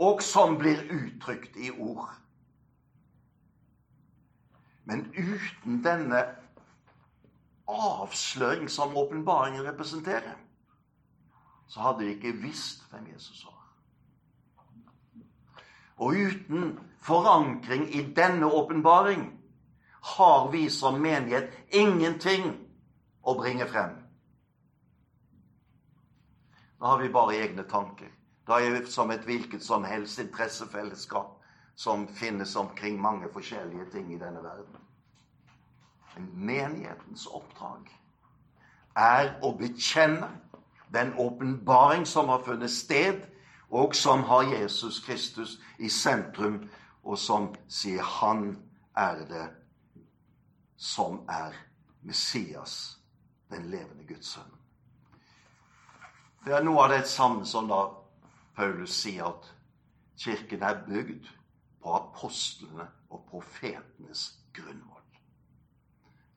og 0.01 0.23
som 0.25 0.57
blir 0.57 0.81
uttrykt 0.91 1.55
i 1.55 1.69
ord. 1.71 2.09
Men 4.85 5.05
uten 5.13 5.79
denne 5.85 6.25
avsløring 7.69 8.67
som 8.69 8.97
åpenbaringen 8.97 9.65
representerer, 9.65 10.35
så 11.67 11.79
hadde 11.81 12.05
de 12.05 12.15
ikke 12.15 12.37
visst 12.41 12.85
hvem 12.89 13.07
Jesus 13.13 13.45
var. 13.45 13.61
Og 15.97 16.07
uten 16.07 16.79
forankring 16.99 17.87
i 17.95 18.03
denne 18.13 18.45
åpenbaring 18.45 19.29
har 20.17 20.51
vi 20.51 20.69
som 20.69 20.99
menighet 21.01 21.53
ingenting 21.73 22.51
å 23.23 23.33
bringe 23.39 23.65
frem. 23.67 23.95
Da 26.79 26.91
har 26.91 27.01
vi 27.01 27.09
bare 27.09 27.39
egne 27.39 27.63
tanker. 27.63 28.11
Da 28.47 28.59
er 28.61 28.75
vi 28.75 28.85
som 28.91 29.11
et 29.11 29.25
hvilket 29.25 29.63
som 29.63 29.83
helst 29.83 30.19
interessefellesskap 30.19 31.31
som 31.75 32.07
finnes 32.07 32.55
omkring 32.55 33.01
mange 33.01 33.29
forskjellige 33.33 33.89
ting 33.91 34.13
i 34.13 34.19
denne 34.19 34.43
verden. 34.43 34.77
Men 36.15 36.29
menighetens 36.33 37.25
oppdrag 37.27 37.89
er 38.95 39.33
å 39.43 39.51
bekjenne 39.57 40.29
den 40.93 41.13
åpenbaring 41.17 42.05
som 42.05 42.29
har 42.29 42.43
funnet 42.43 42.71
sted, 42.71 43.21
og 43.69 43.95
som 43.95 44.23
har 44.23 44.43
Jesus 44.43 44.99
Kristus 44.99 45.59
i 45.79 45.89
sentrum, 45.89 46.69
og 47.03 47.17
som 47.17 47.55
sier 47.67 48.01
'Han 48.03 48.57
er 48.95 49.25
det 49.25 49.49
som 50.77 51.25
er 51.29 51.53
Messias, 52.01 52.99
den 53.49 53.69
levende 53.69 54.03
Guds 54.07 54.37
sønn'. 54.37 54.55
Det 56.45 56.53
er 56.53 56.63
noe 56.63 56.83
av 56.83 56.89
det 56.89 57.07
samme 57.07 57.45
som 57.45 57.67
da 57.67 57.87
Paulus 58.55 58.89
sier 58.89 59.25
at 59.25 59.55
kirken 60.17 60.63
er 60.63 60.83
bygd 60.87 61.25
på 61.83 61.93
apostlene 61.93 62.87
og 63.09 63.25
profetenes 63.29 64.39
grunnvoll. 64.53 65.01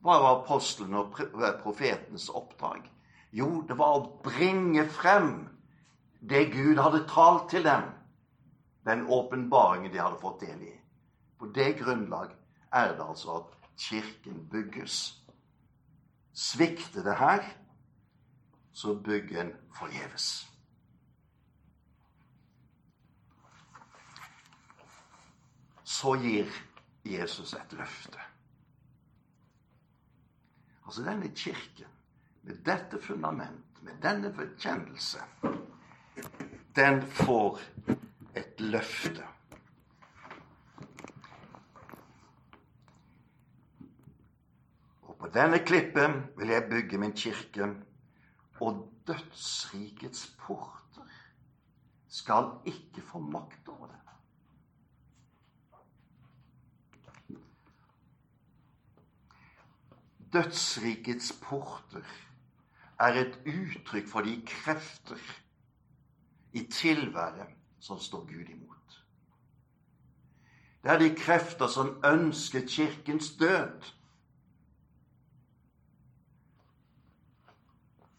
Hva 0.01 0.19
var 0.23 0.41
apostlene 0.41 0.99
og 0.99 1.13
profetenes 1.63 2.29
oppdrag? 2.29 2.91
Jo, 3.33 3.63
det 3.69 3.77
var 3.79 3.99
å 3.99 4.09
bringe 4.25 4.87
frem 4.89 5.33
det 6.21 6.49
Gud 6.53 6.81
hadde 6.81 7.05
talt 7.11 7.51
til 7.53 7.65
dem. 7.67 7.91
Den 8.89 9.05
åpenbaringen 9.07 9.93
de 9.93 10.01
hadde 10.01 10.21
fått 10.23 10.41
del 10.47 10.63
i. 10.65 10.75
På 11.39 11.51
det 11.55 11.75
grunnlag 11.79 12.33
er 12.73 12.95
det 12.97 13.05
altså 13.05 13.37
at 13.43 13.55
Kirken 13.79 14.49
bygges. 14.51 15.23
Svikter 16.33 17.03
det 17.03 17.15
her, 17.19 17.45
så 18.73 18.95
bygger 18.95 19.41
en 19.41 19.53
forgjeves. 19.75 20.49
Så 25.85 26.15
gir 26.23 26.51
Jesus 27.05 27.55
et 27.55 27.73
løfte. 27.73 28.19
Altså 30.87 31.05
denne 31.05 31.31
kirken, 31.35 31.91
med 32.49 32.57
dette 32.65 32.99
fundament, 33.03 33.83
med 33.85 33.99
denne 34.01 34.31
bekjennelse, 34.33 35.21
den 36.77 37.03
får 37.03 37.59
et 38.37 38.61
løfte. 38.61 39.27
Og 45.03 45.19
på 45.21 45.29
denne 45.35 45.61
klippen 45.61 46.23
vil 46.39 46.55
jeg 46.55 46.69
bygge 46.71 47.01
min 47.03 47.13
kirke, 47.13 47.69
og 48.65 48.81
dødsrikets 49.07 50.23
porter 50.41 51.13
skal 52.09 52.49
ikke 52.65 53.05
få 53.05 53.21
makt 53.21 53.69
over 53.69 53.93
det. 53.93 54.01
Dødsrikets 60.33 61.33
porter 61.43 62.09
er 62.99 63.21
et 63.21 63.39
uttrykk 63.47 64.09
for 64.09 64.27
de 64.27 64.43
krefter 64.47 65.21
i 66.53 66.65
tilværet 66.73 67.55
som 67.81 67.99
står 67.99 68.21
Gud 68.21 68.49
imot. 68.49 69.05
Det 70.83 70.91
er 70.91 70.99
de 70.99 71.15
krefter 71.15 71.67
som 71.67 72.01
ønsker 72.05 72.67
Kirkens 72.67 73.37
død. 73.37 73.85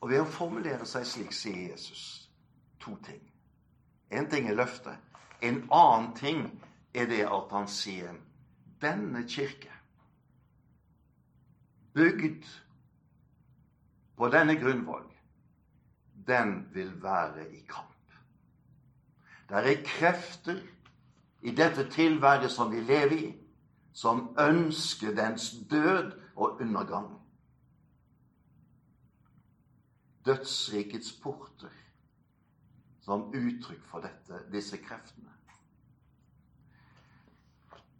Og 0.01 0.09
ved 0.09 0.21
å 0.21 0.31
formulere 0.31 0.85
seg 0.87 1.07
slik 1.07 1.33
sier 1.35 1.71
Jesus 1.71 2.29
to 2.79 2.95
ting. 3.03 3.21
En 4.11 4.29
ting 4.31 4.47
er 4.47 4.55
løftet. 4.55 4.95
En 5.41 5.65
annen 5.71 6.13
ting 6.15 6.45
er 6.93 7.07
det 7.07 7.25
at 7.27 7.51
han 7.51 7.67
sier 7.67 8.15
denne 8.81 9.25
kirke 9.27 9.71
bygd 11.93 12.47
på 14.19 14.27
denne 14.27 14.57
grunnvoll, 14.59 15.05
den 16.27 16.67
vil 16.73 16.91
være 17.03 17.45
i 17.55 17.61
kamp. 17.69 18.13
Det 19.49 19.57
er 19.57 19.83
krefter 19.85 20.59
i 21.41 21.53
dette 21.55 21.87
tilværet 21.89 22.51
som 22.51 22.71
vi 22.71 22.81
lever 22.83 23.15
i, 23.15 23.29
som 23.93 24.35
ønsker 24.39 25.15
dens 25.15 25.53
død 25.71 26.11
og 26.35 26.61
undergang. 26.61 27.07
Dødsrikets 30.25 31.13
porter 31.23 31.71
som 33.01 33.31
uttrykk 33.31 33.85
for 33.87 34.03
dette, 34.03 34.43
disse 34.51 34.77
kreftene. 34.77 35.31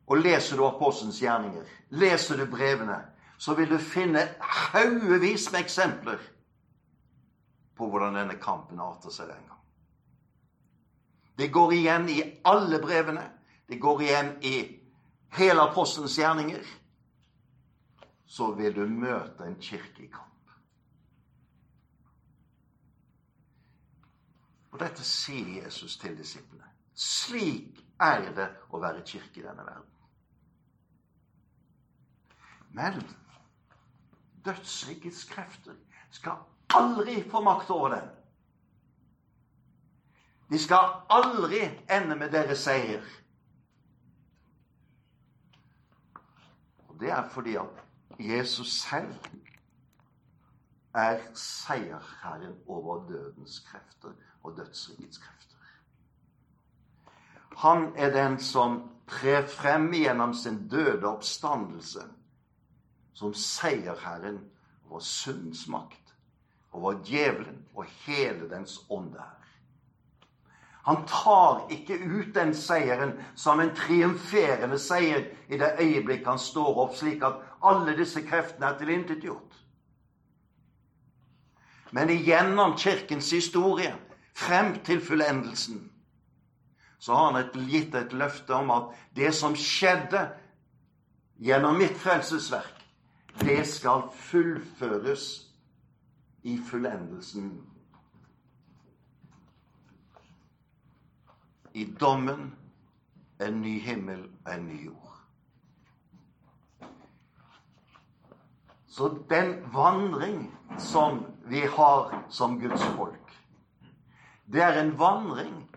Og 0.08 0.18
leser 0.18 0.58
du 0.58 0.66
apostelens 0.68 1.22
gjerninger, 1.22 1.64
leser 1.90 2.38
du 2.38 2.46
brevene, 2.52 3.00
så 3.40 3.56
vil 3.56 3.70
du 3.70 3.78
finne 3.78 4.26
haugevis 4.42 5.52
med 5.52 5.64
eksempler 5.64 6.20
på 7.80 7.88
hvordan 7.88 8.18
denne 8.20 8.36
kampen 8.42 8.82
arter 8.84 9.14
seg 9.16 9.30
den 9.32 9.46
gang. 9.48 9.62
Det 11.40 11.48
går 11.56 11.72
igjen 11.78 12.10
i 12.12 12.18
alle 12.44 12.82
brevene. 12.84 13.24
Det 13.70 13.80
går 13.80 14.02
igjen 14.04 14.34
i 14.44 14.56
hele 15.38 15.64
apostelens 15.64 16.18
gjerninger. 16.20 16.66
Så 18.28 18.52
vil 18.58 18.76
du 18.76 18.84
møte 18.84 19.48
en 19.48 19.56
kirke 19.62 20.04
i 20.04 20.10
kamp. 20.12 20.52
Og 24.74 24.84
dette 24.84 25.08
sier 25.08 25.62
Jesus 25.62 25.96
til 26.02 26.20
disiplene. 26.20 26.68
Slik 26.94 27.80
er 28.04 28.28
det 28.36 28.50
å 28.76 28.84
være 28.84 29.08
kirke 29.08 29.40
i 29.40 29.48
denne 29.48 29.64
verden. 29.64 29.96
Men 32.76 33.00
dødsrikets 34.46 35.24
krefter 35.24 35.74
skal 36.12 36.32
aldri 36.70 37.30
få 37.32 37.42
makt 37.42 37.70
over 37.70 37.90
den. 37.90 38.10
De 40.50 40.60
skal 40.60 40.92
aldri 41.10 41.62
ende 41.92 42.16
med 42.16 42.32
deres 42.32 42.58
seier. 42.58 43.04
Og 46.88 47.00
Det 47.00 47.10
er 47.10 47.30
fordi 47.30 47.56
at 47.56 47.86
Jesus 48.20 48.68
selv 48.82 49.16
er 50.94 51.20
seierherren 51.34 52.56
over 52.68 53.08
dødens 53.08 53.60
krefter 53.60 54.12
og 54.44 54.58
dødsrikets 54.58 55.18
krefter. 55.18 55.56
Han 57.58 57.94
er 57.96 58.10
den 58.10 58.40
som 58.40 58.92
trer 59.08 59.48
frem 59.48 59.92
gjennom 59.92 60.34
sin 60.34 60.68
døde 60.70 61.08
oppstandelse 61.08 62.04
som 63.20 63.34
seierherren 63.36 64.40
over 64.88 65.04
syndens 65.04 65.66
makt, 65.68 66.16
over 66.72 67.02
djevelen 67.04 67.66
og 67.76 67.86
hele 68.06 68.48
dens 68.48 68.78
ånde 68.90 69.20
her. 69.20 69.36
Han 70.88 71.04
tar 71.08 71.66
ikke 71.70 71.98
ut 72.00 72.32
den 72.34 72.54
seieren 72.56 73.12
som 73.36 73.60
en 73.60 73.74
triumferende 73.76 74.80
seier 74.80 75.28
i 75.52 75.60
det 75.60 75.74
øyeblikk 75.84 76.26
han 76.26 76.40
står 76.40 76.80
opp, 76.86 76.96
slik 76.96 77.26
at 77.28 77.44
alle 77.62 77.98
disse 77.98 78.24
kreftene 78.26 78.72
er 78.72 78.80
tilintetgjort. 78.80 79.60
Men 81.92 82.10
igjennom 82.14 82.78
Kirkens 82.78 83.32
historie, 83.36 83.92
frem 84.34 84.78
til 84.86 85.02
fullendelsen, 85.04 85.90
så 87.00 87.14
har 87.14 87.32
han 87.32 87.44
et, 87.44 87.56
gitt 87.68 87.96
et 87.96 88.14
løfte 88.16 88.56
om 88.56 88.72
at 88.72 88.96
det 89.16 89.34
som 89.36 89.56
skjedde 89.56 90.30
gjennom 91.44 91.78
mitt 91.80 91.98
frelsesverk, 92.00 92.79
det 93.40 93.68
skal 93.68 94.02
fullføres 94.14 95.52
i 96.44 96.60
fullendelsen. 96.70 97.64
I 101.74 101.86
dommen 102.00 102.56
en 103.42 103.62
ny 103.62 103.80
himmel 103.80 104.30
og 104.46 104.56
en 104.56 104.68
ny 104.68 104.86
jord. 104.86 105.16
Så 108.88 109.18
den 109.30 109.74
vandring 109.74 110.60
som 110.78 111.26
vi 111.46 111.60
har 111.60 112.26
som 112.30 112.60
Guds 112.60 112.84
folk, 112.84 113.32
det 114.54 114.62
er 114.62 114.82
en 114.82 115.00
vandring 115.00 115.70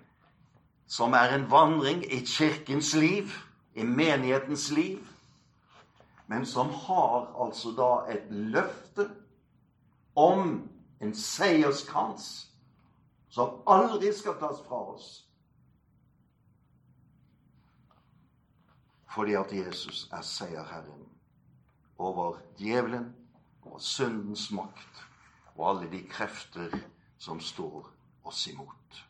som 0.86 1.12
er 1.12 1.34
en 1.34 1.50
vandring 1.50 2.04
i 2.12 2.24
kirkens 2.26 2.94
liv, 2.94 3.28
i 3.74 3.82
menighetens 3.82 4.70
liv, 4.70 5.12
men 6.26 6.46
som 6.46 6.70
har 6.70 7.32
altså 7.44 7.72
da 7.76 7.90
et 8.12 8.30
løfte 8.30 9.08
om 10.14 10.68
en 11.00 11.14
seierskrans 11.14 12.28
som 13.32 13.62
aldri 13.66 14.12
skal 14.14 14.37
tas 14.40 14.61
fra 14.66 14.80
oss. 14.94 15.08
Fordi 19.12 19.35
at 19.37 19.52
Jesus 19.52 20.06
er 20.12 20.22
seierherren 20.24 21.08
over 21.98 22.38
djevelen, 22.58 23.11
over 23.62 23.78
syndens 23.78 24.50
makt 24.50 25.02
og 25.54 25.68
alle 25.70 25.90
de 25.90 26.00
krefter 26.08 26.72
som 27.18 27.40
står 27.40 27.88
oss 28.24 28.46
imot. 28.46 29.02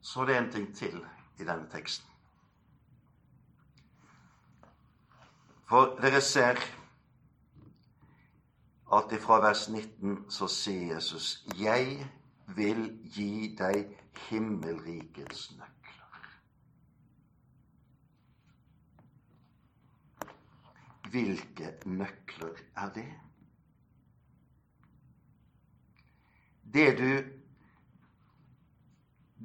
Så 0.00 0.24
det 0.24 0.36
er 0.36 0.42
en 0.42 0.52
ting 0.52 0.72
til 0.76 0.98
i 1.42 1.46
denne 1.48 1.68
teksten. 1.72 2.08
For 5.72 5.96
dere 6.02 6.20
ser 6.20 6.60
at 8.92 9.12
ifra 9.16 9.38
vers 9.40 9.68
19 9.72 10.18
så 10.30 10.48
sier 10.52 10.94
Jesus 10.94 11.38
Jeg 11.56 12.04
vil 12.56 12.82
gi 13.14 13.54
deg 13.56 13.94
himmelrikets 14.28 15.46
nøkler. 15.56 16.28
Hvilke 21.12 21.72
nøkler 21.88 22.60
er 22.84 22.92
det? 22.98 23.08
Det 26.74 26.88
du 26.98 27.12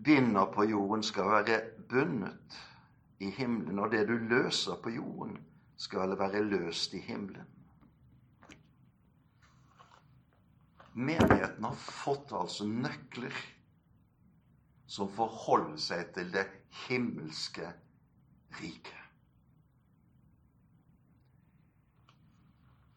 binder 0.04 0.52
på 0.52 0.64
jorden, 0.64 1.04
skal 1.04 1.24
være 1.24 1.62
bundet 1.90 2.58
i 3.20 3.30
himmelen, 3.34 3.80
og 3.80 3.92
det 3.92 4.06
du 4.10 4.18
løser 4.18 4.80
på 4.84 4.94
jorden, 4.94 5.38
skal 5.78 6.18
være 6.18 6.42
løst 6.44 6.94
i 6.98 7.02
himmelen. 7.06 7.46
Menigheten 10.98 11.64
har 11.64 11.76
fått 11.78 12.32
altså 12.34 12.66
nøkler 12.66 13.36
som 14.90 15.12
forholder 15.14 15.78
seg 15.78 16.08
til 16.16 16.32
det 16.34 16.48
himmelske 16.88 17.68
riket. 18.58 19.04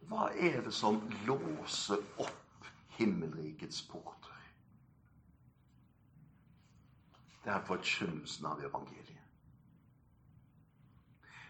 Hva 0.08 0.30
er 0.32 0.62
det 0.64 0.72
som 0.74 1.02
låser 1.28 2.00
opp 2.24 2.70
himmelrikets 2.96 3.84
port? 3.90 4.29
Det 7.44 7.52
er 7.52 7.64
forkynnelsen 7.66 8.46
av 8.46 8.60
evangeliet. 8.64 9.16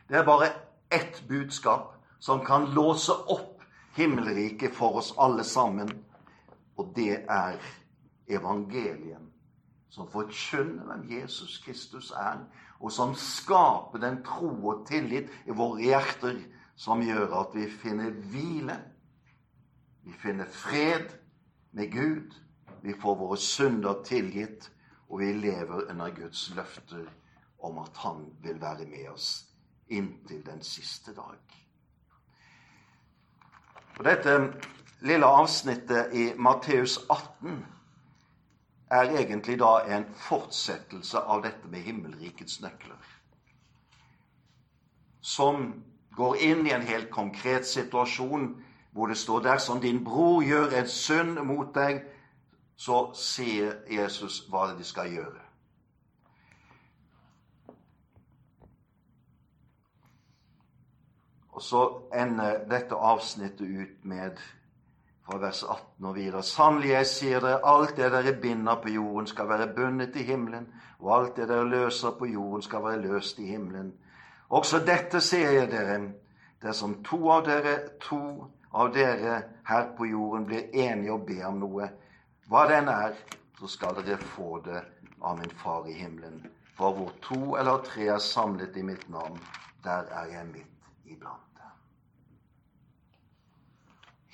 Det 0.08 0.18
er 0.18 0.26
bare 0.26 0.52
ett 0.90 1.22
budskap 1.28 1.94
som 2.18 2.44
kan 2.46 2.70
låse 2.74 3.12
opp 3.12 3.62
himmelriket 3.94 4.74
for 4.74 5.00
oss 5.00 5.12
alle 5.18 5.44
sammen, 5.44 5.90
og 6.76 6.92
det 6.96 7.24
er 7.28 7.58
evangelien, 8.30 9.30
som 9.90 10.10
forkynner 10.10 10.86
hvem 10.86 11.06
Jesus 11.10 11.58
Kristus 11.64 12.10
er, 12.10 12.42
og 12.80 12.92
som 12.92 13.14
skaper 13.14 14.00
den 14.00 14.22
tro 14.24 14.50
og 14.70 14.86
tillit 14.88 15.30
i 15.46 15.54
våre 15.54 15.82
hjerter 15.82 16.38
som 16.80 17.02
gjør 17.04 17.34
at 17.42 17.54
vi 17.54 17.66
finner 17.68 18.14
hvile, 18.32 18.78
vi 20.06 20.14
finner 20.16 20.48
fred 20.48 21.10
med 21.76 21.92
Gud, 21.92 22.36
vi 22.82 22.94
får 22.96 23.18
våre 23.20 23.36
synder 23.36 24.00
tilgitt, 24.06 24.70
og 25.10 25.18
vi 25.18 25.32
lever 25.32 25.90
under 25.90 26.10
Guds 26.14 26.52
løfter 26.54 27.06
om 27.62 27.78
at 27.78 27.96
Han 27.96 28.26
vil 28.42 28.60
være 28.60 28.86
med 28.86 29.08
oss 29.12 29.46
inntil 29.88 30.46
den 30.46 30.62
siste 30.62 31.14
dag. 31.14 31.38
Og 33.98 34.04
Dette 34.04 34.36
lille 35.00 35.26
avsnittet 35.26 36.14
i 36.14 36.32
Matteus 36.38 36.98
18 37.10 37.66
er 38.90 39.10
egentlig 39.18 39.58
da 39.58 39.74
en 39.96 40.06
fortsettelse 40.14 41.18
av 41.18 41.42
dette 41.42 41.68
med 41.68 41.82
himmelrikets 41.84 42.60
nøkler. 42.62 43.10
Som 45.20 45.84
går 46.16 46.36
inn 46.46 46.66
i 46.66 46.74
en 46.74 46.86
helt 46.86 47.10
konkret 47.10 47.66
situasjon 47.66 48.54
hvor 48.90 49.06
det 49.06 49.18
står 49.18 49.44
dersom 49.46 49.80
din 49.80 50.04
bror 50.04 50.42
gjør 50.42 50.74
en 50.80 50.88
synd 50.88 51.38
mot 51.46 51.74
deg, 51.74 52.02
så 52.80 53.10
sier 53.12 53.82
Jesus 53.92 54.40
hva 54.48 54.70
de 54.72 54.84
skal 54.88 55.10
gjøre. 55.12 55.42
Og 61.50 61.64
så 61.66 61.82
ender 62.16 62.62
dette 62.70 62.96
avsnittet 62.96 63.68
ut 63.68 64.08
med 64.08 64.40
fra 65.26 65.36
vers 65.42 65.60
18 65.62 66.08
og 66.08 66.14
videre. 66.16 66.42
Sannelig, 66.42 66.94
jeg 66.94 67.10
sier 67.12 67.44
dere, 67.44 67.60
alt 67.68 67.98
det 68.00 68.08
dere 68.14 68.32
binder 68.40 68.80
på 68.80 68.94
jorden, 68.96 69.28
skal 69.28 69.48
være 69.52 69.68
bundet 69.76 70.16
i 70.16 70.24
himmelen, 70.24 70.70
og 71.04 71.12
alt 71.18 71.36
det 71.36 71.50
dere 71.52 71.68
løser 71.68 72.16
på 72.16 72.32
jorden, 72.32 72.64
skal 72.64 72.84
være 72.84 73.02
løst 73.04 73.38
i 73.44 73.50
himmelen. 73.52 73.92
Også 74.48 74.80
dette 74.86 75.20
sier 75.20 75.52
jeg 75.58 75.68
dere, 75.70 76.00
dersom 76.64 77.02
to 77.04 77.28
av 77.28 77.44
dere, 77.44 77.76
to 78.00 78.24
av 78.72 78.94
dere 78.96 79.42
her 79.68 79.92
på 79.98 80.08
jorden 80.08 80.48
blir 80.48 80.72
enige 80.72 81.12
og 81.12 81.28
ber 81.28 81.50
om 81.52 81.60
noe, 81.60 81.92
hva 82.50 82.64
den 82.66 82.88
er, 82.90 83.14
så 83.60 83.68
skal 83.70 84.00
dere 84.02 84.18
få 84.18 84.58
det 84.66 84.80
av 85.22 85.38
min 85.38 85.52
Far 85.54 85.86
i 85.86 85.94
himmelen. 85.94 86.42
For 86.74 86.96
hvor 86.96 87.12
to 87.22 87.54
eller 87.60 87.84
tre 87.86 88.08
er 88.10 88.18
samlet 88.18 88.76
i 88.76 88.82
mitt 88.82 89.06
navn, 89.08 89.38
der 89.84 90.10
er 90.10 90.32
jeg 90.32 90.48
midt 90.50 90.90
iblant 91.04 91.60
dem. 91.60 91.78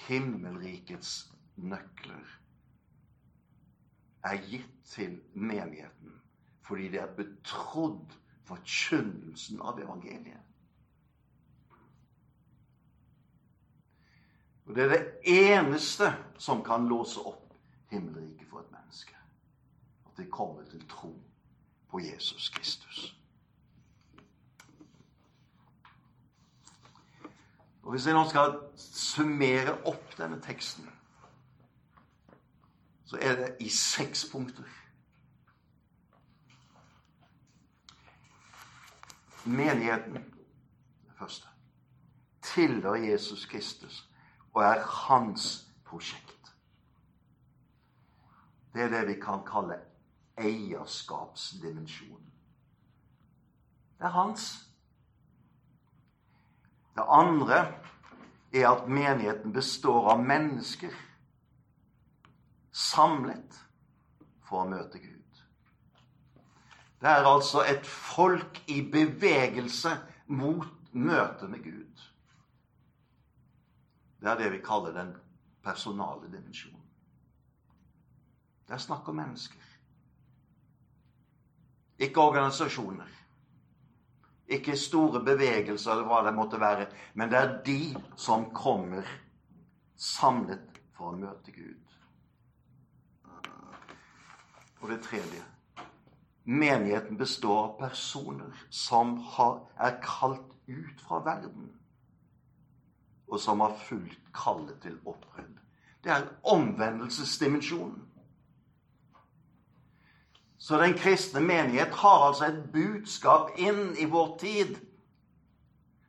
Himmelrikets 0.07 1.13
nøkler 1.57 2.33
er 4.25 4.41
gitt 4.49 4.75
til 4.89 5.21
menigheten 5.35 6.17
fordi 6.67 6.89
de 6.91 6.99
er 6.99 7.13
betrodd 7.15 8.15
forkynnelsen 8.49 9.61
av 9.63 9.79
evangeliet. 9.79 10.43
Og 14.67 14.75
Det 14.75 14.83
er 14.83 14.89
det 14.97 15.05
eneste 15.31 16.11
som 16.43 16.65
kan 16.65 16.89
låse 16.91 17.21
opp 17.23 17.46
himmelriket 17.87 18.49
for 18.49 18.61
et 18.61 18.73
menneske. 18.73 19.17
At 20.07 20.17
det 20.17 20.31
kommer 20.31 20.65
til 20.65 20.89
tro 20.89 21.23
på 21.91 22.01
Jesus 22.01 22.49
Kristus. 22.49 23.17
Og 27.83 27.91
Hvis 27.91 28.07
jeg 28.07 28.15
nå 28.15 28.29
skal 28.29 28.57
summere 28.77 29.77
opp 29.87 30.17
denne 30.19 30.41
teksten, 30.43 30.91
så 33.07 33.19
er 33.23 33.37
det 33.39 33.57
i 33.61 33.69
seks 33.71 34.25
punkter. 34.33 34.65
Menigheten, 39.45 40.15
det 41.07 41.15
første, 41.19 41.47
tilhører 42.43 43.13
Jesus 43.13 43.47
Kristus 43.47 44.09
og 44.55 44.63
er 44.63 44.83
hans 44.83 45.69
prosjekt. 45.85 46.26
Det 48.77 48.85
er 48.85 48.91
det 48.93 49.07
vi 49.09 49.15
kan 49.21 49.41
kalle 49.49 49.79
eierskapsdimensjonen. 50.37 52.33
Det 53.97 54.05
er 54.05 54.13
hans. 54.13 54.69
Det 56.97 57.05
andre 57.09 57.63
er 58.53 58.69
at 58.69 58.89
menigheten 58.89 59.53
består 59.53 60.11
av 60.13 60.21
mennesker 60.21 60.93
samlet 62.77 63.63
for 64.45 64.67
å 64.67 64.69
møte 64.69 65.01
Gud. 65.01 65.43
Det 67.01 67.09
er 67.09 67.33
altså 67.33 67.65
et 67.65 67.87
folk 67.89 68.61
i 68.69 68.83
bevegelse 68.93 69.97
mot 70.29 70.69
møtet 70.93 71.49
med 71.49 71.65
Gud. 71.65 72.09
Det 74.21 74.33
er 74.33 74.43
det 74.43 74.53
vi 74.53 74.65
kaller 74.65 74.93
den 74.93 75.17
personale 75.65 76.29
dimensjonen. 76.29 76.76
Det 78.67 78.75
er 78.75 78.83
snakk 78.83 79.09
om 79.09 79.17
mennesker. 79.21 79.63
Ikke 81.99 82.21
organisasjoner. 82.21 83.09
Ikke 84.47 84.77
store 84.79 85.23
bevegelser 85.25 85.93
eller 85.93 86.07
hva 86.11 86.23
det 86.27 86.35
måtte 86.35 86.61
være. 86.61 86.87
Men 87.15 87.31
det 87.31 87.39
er 87.39 87.57
de 87.67 87.81
som 88.17 88.51
kommer 88.55 89.07
samlet 89.97 90.81
for 90.95 91.15
å 91.15 91.19
møte 91.19 91.55
Gud. 91.55 91.83
Og 94.81 94.91
det 94.93 95.03
tredje 95.03 95.43
Menigheten 96.47 97.17
består 97.19 97.57
av 97.65 97.71
personer 97.81 98.67
som 98.71 99.17
har, 99.35 99.57
er 99.83 99.97
kalt 99.99 100.53
ut 100.69 101.01
fra 101.03 101.19
verden, 101.27 101.73
og 103.27 103.41
som 103.43 103.65
har 103.65 103.75
fulgt 103.89 104.29
kallet 104.35 104.79
til 104.85 105.01
opprød. 105.03 105.57
Det 106.05 106.13
er 106.15 106.29
omvendelsesdimensjonen. 106.47 108.06
Så 110.59 110.79
den 110.81 110.95
kristne 110.99 111.41
menighet 111.41 111.95
har 111.95 112.29
altså 112.29 112.49
et 112.49 112.63
budskap 112.73 113.59
inn 113.61 113.97
i 114.01 114.09
vår 114.09 114.37
tid 114.41 114.77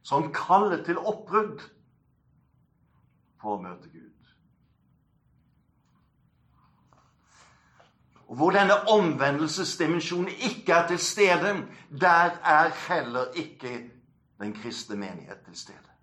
som 0.08 0.30
kaller 0.34 0.84
til 0.88 0.98
oppbrudd 0.98 1.66
for 3.42 3.58
å 3.58 3.62
møte 3.62 3.90
Gud. 3.92 4.14
Og 8.28 8.36
hvor 8.36 8.52
denne 8.52 8.76
omvendelsesdimensjonen 8.92 10.32
ikke 10.50 10.74
er 10.74 10.88
til 10.88 11.00
stede, 11.00 11.54
der 11.92 12.40
er 12.44 12.72
heller 12.88 13.32
ikke 13.36 13.90
den 14.40 14.54
kristne 14.54 14.96
menighet 14.96 15.44
til 15.46 15.56
stede. 15.56 15.94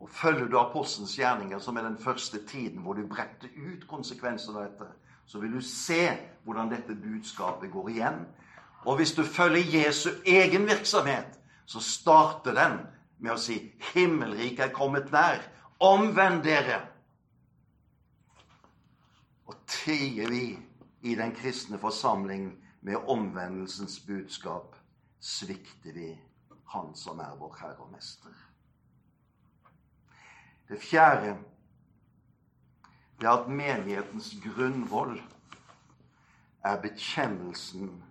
Og 0.00 0.10
Følger 0.10 0.48
du 0.48 0.58
apostelens 0.58 1.16
gjerninger, 1.18 1.58
som 1.58 1.76
er 1.76 1.82
den 1.82 1.98
første 1.98 2.46
tiden 2.46 2.82
hvor 2.82 2.94
du 2.94 3.06
bretter 3.06 3.48
ut 3.56 3.86
konsekvensene 3.88 4.58
av 4.58 4.68
dette, 4.70 4.90
så 5.26 5.40
vil 5.40 5.52
du 5.52 5.60
se 5.60 6.10
hvordan 6.44 6.70
dette 6.70 6.94
budskapet 6.94 7.70
går 7.72 7.88
igjen. 7.88 8.20
Og 8.86 8.96
hvis 8.96 9.12
du 9.12 9.24
følger 9.24 9.86
Jesu 9.86 10.10
egen 10.26 10.66
virksomhet, 10.66 11.40
så 11.66 11.80
starter 11.80 12.54
den 12.54 12.78
med 13.18 13.32
å 13.32 13.40
si 13.40 13.72
'Himmelriket 13.80 14.60
er 14.60 14.72
kommet 14.72 15.10
nær'. 15.10 15.42
Omvend 15.80 16.42
dere! 16.44 16.80
Og 19.46 19.56
tier 19.66 20.30
vi 20.30 20.58
i 21.02 21.14
den 21.14 21.34
kristne 21.34 21.78
forsamling 21.78 22.64
med 22.80 22.96
omvendelsens 22.96 24.00
budskap, 24.00 24.76
svikter 25.20 25.92
vi 25.92 26.18
Han 26.66 26.94
som 26.94 27.18
er 27.18 27.36
vår 27.38 27.56
Herre 27.60 27.78
og 27.78 27.92
Mester. 27.92 28.32
Det 30.68 30.82
fjerde 30.82 31.36
det 33.20 33.26
er 33.26 33.30
at 33.30 33.48
menighetens 33.48 34.34
grunnvoll 34.44 35.22
er 36.64 36.80
bekjennelsen 36.82 38.02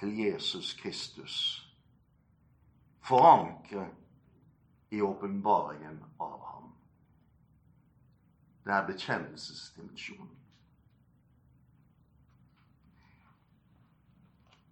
til 0.00 0.18
Jesus 0.18 0.74
Kristus, 0.82 1.36
forankret 3.00 3.88
i 4.90 5.00
åpenbaringen 5.00 5.98
av 6.20 6.38
ham. 6.46 6.70
Det 8.64 8.72
er 8.74 8.86
bekjennelsesdimensjonen. 8.86 10.36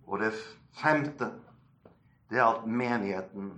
Og 0.06 0.20
det 0.20 0.32
femte 0.72 1.32
det 2.30 2.38
er 2.38 2.44
at 2.44 2.66
menigheten 2.66 3.52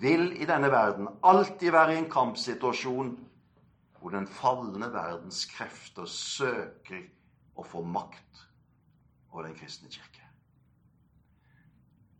vil 0.00 0.32
i 0.40 0.48
denne 0.48 0.70
verden 0.72 1.08
alltid 1.22 1.70
være 1.70 1.94
i 1.94 1.98
en 2.00 2.10
kampsituasjon 2.10 3.12
hvor 4.02 4.10
den 4.10 4.26
falne 4.26 4.88
verdens 4.90 5.44
krefter 5.46 6.08
søker 6.10 7.04
å 7.54 7.62
få 7.62 7.84
makt 7.86 8.40
over 9.30 9.46
den 9.46 9.54
kristne 9.54 9.90
kirke. 9.94 10.26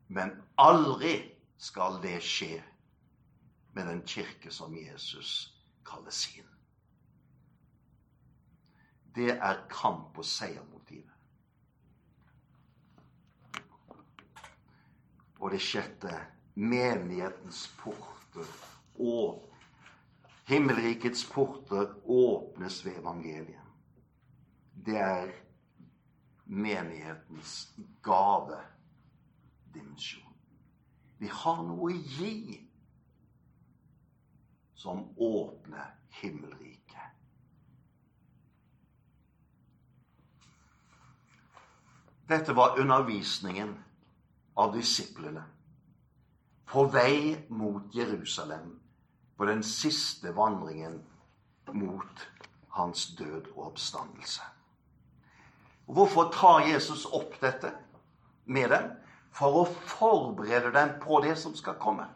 Men 0.07 0.31
aldri 0.63 1.17
skal 1.59 1.99
det 2.05 2.21
skje 2.23 2.61
med 3.75 3.91
den 3.91 4.05
kirke 4.07 4.55
som 4.55 4.79
Jesus 4.79 5.51
kaller 5.83 6.15
sin. 6.15 6.47
Det 9.19 9.33
er 9.35 9.67
kamp- 9.73 10.19
og 10.19 10.25
seiermotivet. 10.25 11.11
Og 15.43 15.51
det 15.51 15.59
sjette 15.59 16.15
menighetens 16.55 17.67
porter 17.81 18.47
og 19.03 19.52
himmelrikets 20.45 21.31
porter 21.31 21.95
åpnes 22.05 22.87
ved 22.87 22.99
evangeliet. 22.99 23.61
Det 24.87 24.99
er 24.99 25.31
menighetens 26.45 27.75
gavedimensjon. 28.03 30.35
Vi 31.19 31.27
har 31.31 31.63
noe 31.63 31.85
å 31.87 31.91
gi 31.95 32.69
som 34.75 35.15
åpner 35.17 35.95
himmelriket. 36.19 36.99
Dette 42.29 42.53
var 42.57 42.81
undervisningen 42.81 43.85
av 44.55 44.75
disiplene 44.75 45.45
på 46.67 46.85
vei 46.91 47.47
mot 47.53 47.95
Jerusalem 47.95 48.82
på 49.43 49.47
den 49.47 49.63
siste 49.63 50.31
vandringen 50.33 51.01
mot 51.67 52.29
hans 52.69 53.07
død 53.19 53.49
og 53.57 53.65
oppstandelse. 53.67 54.43
Hvorfor 55.87 56.29
tar 56.31 56.61
Jesus 56.69 57.09
opp 57.11 57.35
dette 57.41 57.73
med 58.45 58.71
dem? 58.71 58.87
For 59.35 59.59
å 59.59 59.65
forberede 59.67 60.71
dem 60.77 60.93
på 61.03 61.19
det 61.27 61.35
som 61.43 61.57
skal 61.59 61.75
komme. 61.83 62.07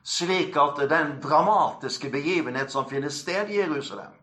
Slik 0.00 0.56
at 0.56 0.80
den 0.88 1.12
dramatiske 1.20 2.08
begivenhet 2.16 2.72
som 2.72 2.88
finner 2.88 3.12
sted 3.12 3.52
i 3.52 3.60
Jerusalem, 3.60 4.16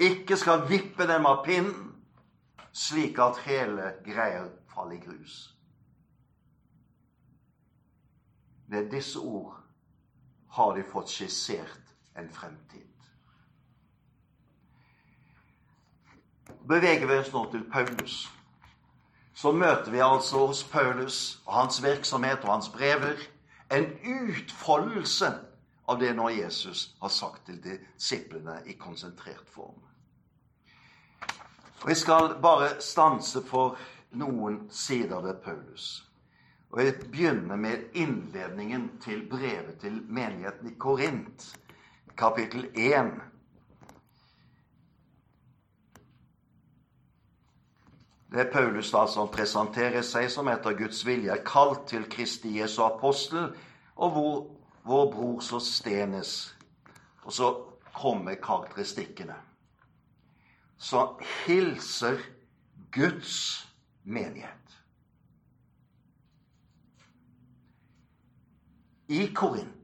ikke 0.00 0.40
skal 0.40 0.64
vippe 0.72 1.04
dem 1.04 1.28
av 1.28 1.44
pinnen, 1.44 1.92
slik 2.72 3.20
at 3.20 3.44
hele 3.44 3.92
greia 4.08 4.46
faller 4.72 4.96
i 4.96 5.04
grus. 5.04 5.38
Det 8.72 8.86
er 8.86 8.92
disse 8.96 9.20
ord 9.20 9.67
har 10.58 10.74
de 10.76 10.82
fått 10.82 11.12
skissert 11.12 11.92
en 12.18 12.28
fremtid. 12.34 12.86
Beveger 16.68 17.06
vi 17.06 17.18
oss 17.22 17.30
nå 17.32 17.44
til 17.52 17.62
Paulus, 17.70 18.16
så 19.38 19.52
møter 19.54 19.92
vi 19.94 20.02
altså 20.02 20.46
hos 20.48 20.64
Paulus 20.66 21.38
og 21.46 21.52
hans 21.54 21.78
virksomhet 21.84 22.42
og 22.42 22.50
hans 22.56 22.68
brever 22.74 23.22
en 23.70 23.86
utfoldelse 24.02 25.30
av 25.88 26.00
det 26.00 26.10
når 26.18 26.34
Jesus 26.40 26.88
har 27.00 27.14
sagt 27.14 27.46
til 27.46 27.60
disiplene 27.62 28.58
i 28.66 28.74
konsentrert 28.74 29.46
form. 29.46 29.78
Og 31.82 31.88
Jeg 31.88 31.96
skal 31.96 32.34
bare 32.42 32.80
stanse 32.82 33.44
for 33.46 33.78
noen 34.10 34.64
sider 34.70 35.20
ved 35.22 35.34
Paulus. 35.44 36.07
Og 36.70 36.84
Jeg 36.84 36.94
begynner 37.00 37.56
med 37.56 37.78
innledningen 37.94 38.90
til 39.00 39.28
brevet 39.28 39.78
til 39.80 40.02
menigheten 40.08 40.68
i 40.68 40.74
Korint, 40.78 41.58
kapittel 42.16 42.68
1. 42.74 43.12
Det 48.30 48.40
er 48.40 48.52
Paulus 48.52 48.90
da 48.92 49.06
som 49.08 49.30
presenterer 49.32 50.04
seg 50.04 50.28
som 50.28 50.50
etter 50.52 50.76
Guds 50.76 51.00
vilje 51.08 51.32
er 51.32 51.44
kalt 51.46 51.86
til 51.88 52.04
Kristi 52.12 52.58
Jesu 52.58 52.82
apostel, 52.84 53.48
og 53.96 54.12
hvor 54.12 54.34
vår 54.84 55.12
bror 55.12 55.40
så 55.40 55.60
stenes. 55.64 56.54
Og 57.24 57.32
så 57.32 57.48
kommer 57.96 58.34
karakteristikkene, 58.34 59.36
så 60.76 61.08
hilser 61.46 62.20
Guds 62.92 63.64
menighet. 64.04 64.67
I 69.08 69.26
Korint. 69.34 69.74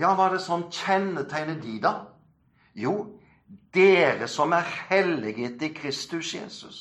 Ja, 0.00 0.14
hva 0.16 0.30
er 0.30 0.38
det 0.38 0.44
som 0.44 0.64
kjennetegner 0.72 1.58
de, 1.60 1.76
da? 1.82 1.94
Jo, 2.74 2.94
dere 3.74 4.28
som 4.30 4.54
er 4.56 4.68
helliget 4.88 5.62
i 5.62 5.72
Kristus 5.76 6.32
Jesus, 6.34 6.78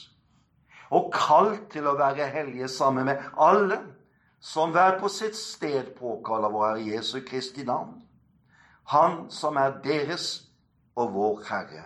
og 0.89 1.12
kalt 1.13 1.67
til 1.73 1.89
å 1.89 1.97
være 1.99 2.29
hellige 2.31 2.69
sammen 2.71 3.09
med 3.09 3.25
alle 3.38 3.81
som 4.39 4.71
hver 4.71 4.95
på 5.01 5.09
sitt 5.12 5.35
sted 5.35 5.91
påkaller 5.97 6.53
vår 6.53 6.67
Herre 6.69 6.85
Jesu 6.95 7.19
Kristi 7.27 7.65
navn. 7.67 7.97
Han 8.89 9.25
som 9.29 9.59
er 9.59 9.81
deres 9.83 10.47
og 10.95 11.12
vår 11.13 11.43
Herre. 11.49 11.83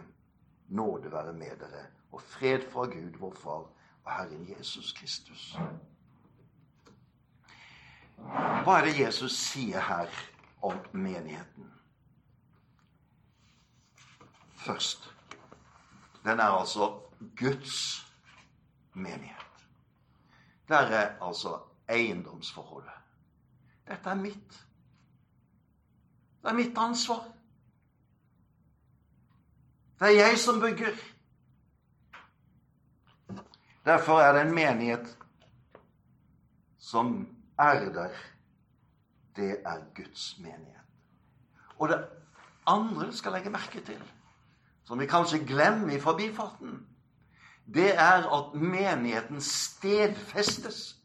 Nåde 0.69 1.11
være 1.11 1.33
med 1.33 1.57
dere, 1.59 1.87
og 2.11 2.21
fred 2.21 2.69
fra 2.69 2.85
Gud, 2.85 3.17
vår 3.19 3.33
Far, 3.41 3.65
og 4.05 4.11
Herren 4.11 4.45
Jesus 4.49 4.93
Kristus. 4.93 5.55
Hva 8.17 8.77
er 8.79 8.85
det 8.87 8.99
Jesus 8.99 9.35
sier 9.37 9.81
her 9.81 10.09
om 10.61 10.77
menigheten? 10.91 11.71
Først 14.63 15.13
den 16.23 16.39
er 16.39 16.43
altså 16.43 17.01
Guds 17.39 18.05
menighet. 18.93 19.67
Der 20.67 20.75
er 20.75 21.23
altså 21.23 21.59
eiendomsforholdet. 21.89 22.91
Dette 23.87 24.09
er 24.09 24.15
mitt. 24.15 24.67
Det 26.41 26.49
er 26.49 26.53
mitt 26.53 26.77
ansvar. 26.77 27.25
Det 29.99 30.07
er 30.07 30.27
jeg 30.27 30.39
som 30.39 30.59
bygger. 30.59 30.95
Derfor 33.85 34.19
er 34.19 34.33
det 34.33 34.41
en 34.41 34.55
menighet 34.55 35.17
som 36.77 37.32
er 37.59 37.91
der. 37.93 38.09
Det 39.35 39.57
er 39.65 39.79
Guds 39.95 40.35
menighet. 40.39 40.81
Og 41.79 41.89
det 41.89 42.05
andre 42.67 43.07
du 43.07 43.17
skal 43.17 43.31
legge 43.31 43.49
merke 43.49 43.81
til, 43.81 44.01
som 44.85 44.99
vi 44.99 45.07
kanskje 45.09 45.45
glemmer 45.47 45.95
i 45.95 45.99
forbifarten, 45.99 46.87
det 47.73 47.95
er 47.95 48.27
at 48.37 48.53
menigheten 48.53 49.41
stedfestes. 49.41 50.95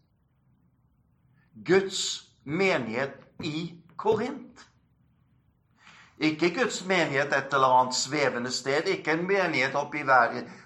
Guds 1.66 2.28
menighet 2.44 3.14
i 3.44 3.82
Korint. 3.96 4.68
Ikke 6.18 6.54
Guds 6.54 6.84
menighet 6.84 7.32
et 7.32 7.54
eller 7.54 7.74
annet 7.80 7.94
svevende 7.94 8.50
sted, 8.50 8.82
ikke 8.82 9.12
en 9.12 9.26
menighet 9.26 9.74
oppe 9.74 10.00
i, 10.00 10.04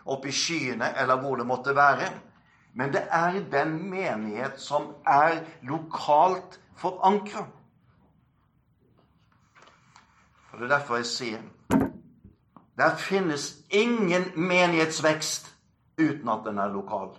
oppe 0.04 0.28
i 0.28 0.32
skyene 0.32 0.94
eller 0.98 1.20
hvor 1.20 1.36
det 1.36 1.46
måtte 1.46 1.74
være. 1.76 2.08
Men 2.74 2.92
det 2.92 3.06
er 3.10 3.42
den 3.52 3.90
menighet 3.90 4.60
som 4.60 4.94
er 5.06 5.44
lokalt 5.62 6.60
forankra. 6.76 7.46
Og 10.52 10.58
Det 10.58 10.64
er 10.64 10.76
derfor 10.78 10.96
jeg 10.96 11.06
sier 11.06 11.42
der 12.76 12.96
finnes 12.96 13.56
ingen 13.70 14.24
menighetsvekst 14.48 15.56
uten 15.98 16.28
at 16.28 16.40
den 16.44 16.58
er 16.58 16.72
lokal. 16.72 17.12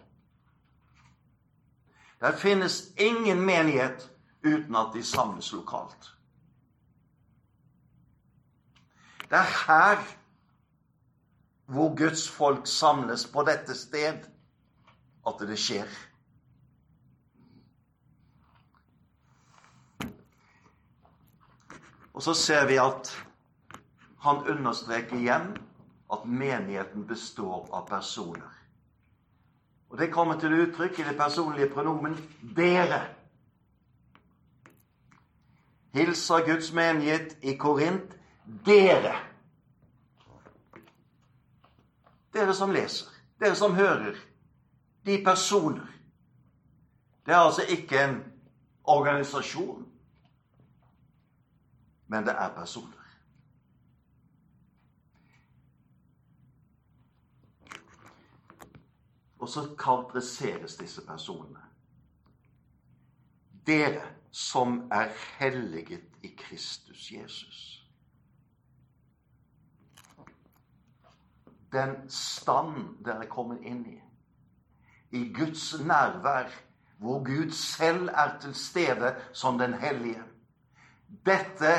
Der 2.20 2.38
finnes 2.38 2.84
ingen 2.98 3.42
menighet 3.42 4.12
uten 4.46 4.76
at 4.76 4.88
de 4.94 5.04
samles 5.04 5.52
lokalt. 5.52 6.10
Det 9.30 9.38
er 9.40 9.68
her 9.68 10.04
hvor 11.66 11.96
Guds 11.96 12.30
folk 12.30 12.68
samles, 12.68 13.28
på 13.28 13.44
dette 13.44 13.76
sted, 13.76 14.20
at 15.28 15.46
det 15.48 15.60
skjer. 15.60 15.90
Og 22.14 22.24
så 22.24 22.34
ser 22.34 22.68
vi 22.68 22.78
at 22.78 23.10
han 24.24 24.44
understreker 24.48 25.18
igjen 25.18 25.56
at 26.14 26.26
menigheten 26.26 27.08
består 27.08 27.68
av 27.74 27.88
personer. 27.90 28.52
Og 29.90 29.98
Det 29.98 30.12
kommer 30.14 30.40
til 30.40 30.54
uttrykk 30.54 31.00
i 31.00 31.04
det 31.04 31.18
personlige 31.18 31.70
pronomen 31.70 32.16
'dere'. 32.56 33.04
Hilser 35.94 36.46
Guds 36.46 36.72
menighet 36.74 37.38
i 37.42 37.54
Korint 37.58 38.18
dere. 38.66 39.16
Dere 42.34 42.54
som 42.54 42.72
leser, 42.72 43.08
dere 43.40 43.56
som 43.56 43.76
hører. 43.76 44.18
De 45.06 45.24
personer. 45.26 45.88
Det 47.26 47.34
er 47.34 47.38
altså 47.38 47.62
ikke 47.70 48.04
en 48.04 48.24
organisasjon, 48.84 49.92
men 52.08 52.24
det 52.24 52.32
er 52.32 52.56
personer. 52.56 53.04
Og 59.40 59.50
så 59.50 59.76
karakteriseres 59.80 60.76
disse 60.76 61.06
personene. 61.06 61.60
Dere 63.68 64.02
som 64.32 64.90
er 64.92 65.10
helliget 65.38 66.04
i 66.24 66.28
Kristus 66.38 67.12
Jesus. 67.12 67.88
Den 71.72 72.10
stand 72.10 73.04
dere 73.06 73.26
er 73.26 73.30
kommet 73.30 73.62
inn 73.66 73.86
i, 73.90 74.00
i 75.14 75.28
Guds 75.34 75.80
nærvær, 75.80 76.50
hvor 76.98 77.24
Gud 77.24 77.52
selv 77.52 78.10
er 78.10 78.38
til 78.42 78.56
stede 78.56 79.16
som 79.34 79.58
den 79.60 79.74
hellige. 79.74 80.24
Dette 81.26 81.74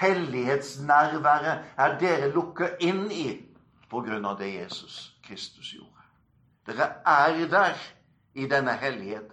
hellighetsnærværet 0.00 1.64
er 1.76 1.98
dere 1.98 2.30
lukket 2.34 2.82
inn 2.82 3.06
i 3.12 3.28
på 3.90 4.02
grunn 4.02 4.26
av 4.26 4.40
det 4.40 4.50
Jesus 4.54 5.14
Kristus 5.22 5.70
gjorde. 5.76 6.06
Dere 6.66 6.90
er 7.06 7.46
der 7.50 7.78
i 8.34 8.48
denne 8.50 8.74
hellighet 8.82 9.30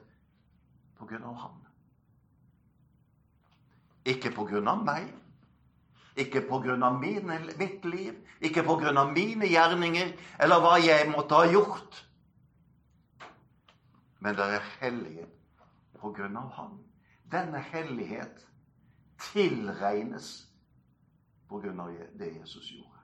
på 1.00 1.10
grunn 1.10 1.26
av 1.26 1.36
ham. 1.42 1.60
Ikke 4.06 4.30
på 4.36 4.46
grunn 4.46 4.68
av 4.68 4.84
meg, 4.86 5.10
ikke 6.20 6.44
på 6.46 6.60
grunn 6.62 6.84
av 6.86 7.00
mitt 7.02 7.86
liv, 7.88 8.14
ikke 8.44 8.64
på 8.68 8.76
grunn 8.78 9.00
av 9.00 9.14
mine 9.16 9.48
gjerninger 9.50 10.14
eller 10.44 10.62
hva 10.62 10.78
jeg 10.84 11.10
måtte 11.10 11.40
ha 11.40 11.50
gjort. 11.50 12.04
Men 14.24 14.38
dere 14.40 14.60
er 14.62 14.72
hellige 14.80 15.28
på 16.00 16.14
grunn 16.16 16.38
av 16.40 16.52
ham. 16.56 16.78
Denne 17.32 17.60
hellighet 17.74 18.46
tilregnes 19.20 20.30
på 21.50 21.60
grunn 21.60 21.80
av 21.84 21.92
det 22.20 22.32
Jesus 22.38 22.72
gjorde. 22.72 23.04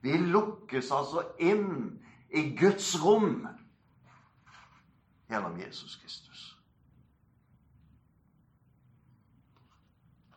Vi 0.00 0.16
lukkes 0.16 0.92
altså 0.92 1.24
inn 1.40 1.96
i 2.30 2.44
Guds 2.56 2.92
rom 3.02 3.48
gjennom 5.30 5.58
Jesus 5.60 5.96
Kristus. 6.02 6.44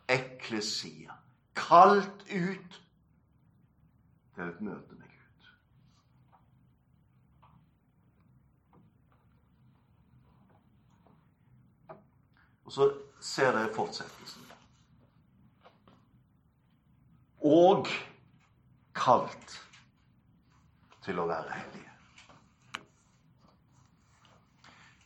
Eklesia. 0.08 1.16
Kalt 1.56 2.26
ut 2.28 2.82
til 4.34 4.44
et 4.48 4.60
møte 4.60 4.98
med 4.98 5.08
Gud. 5.08 5.48
Og 12.64 12.72
så 12.72 12.88
ser 13.20 13.52
dere 13.52 13.72
fortsettelsen. 13.74 14.42
Og 17.44 17.88
kalt 18.96 19.58
til 21.04 21.20
å 21.20 21.26
være 21.28 21.58
hellige. 21.58 21.90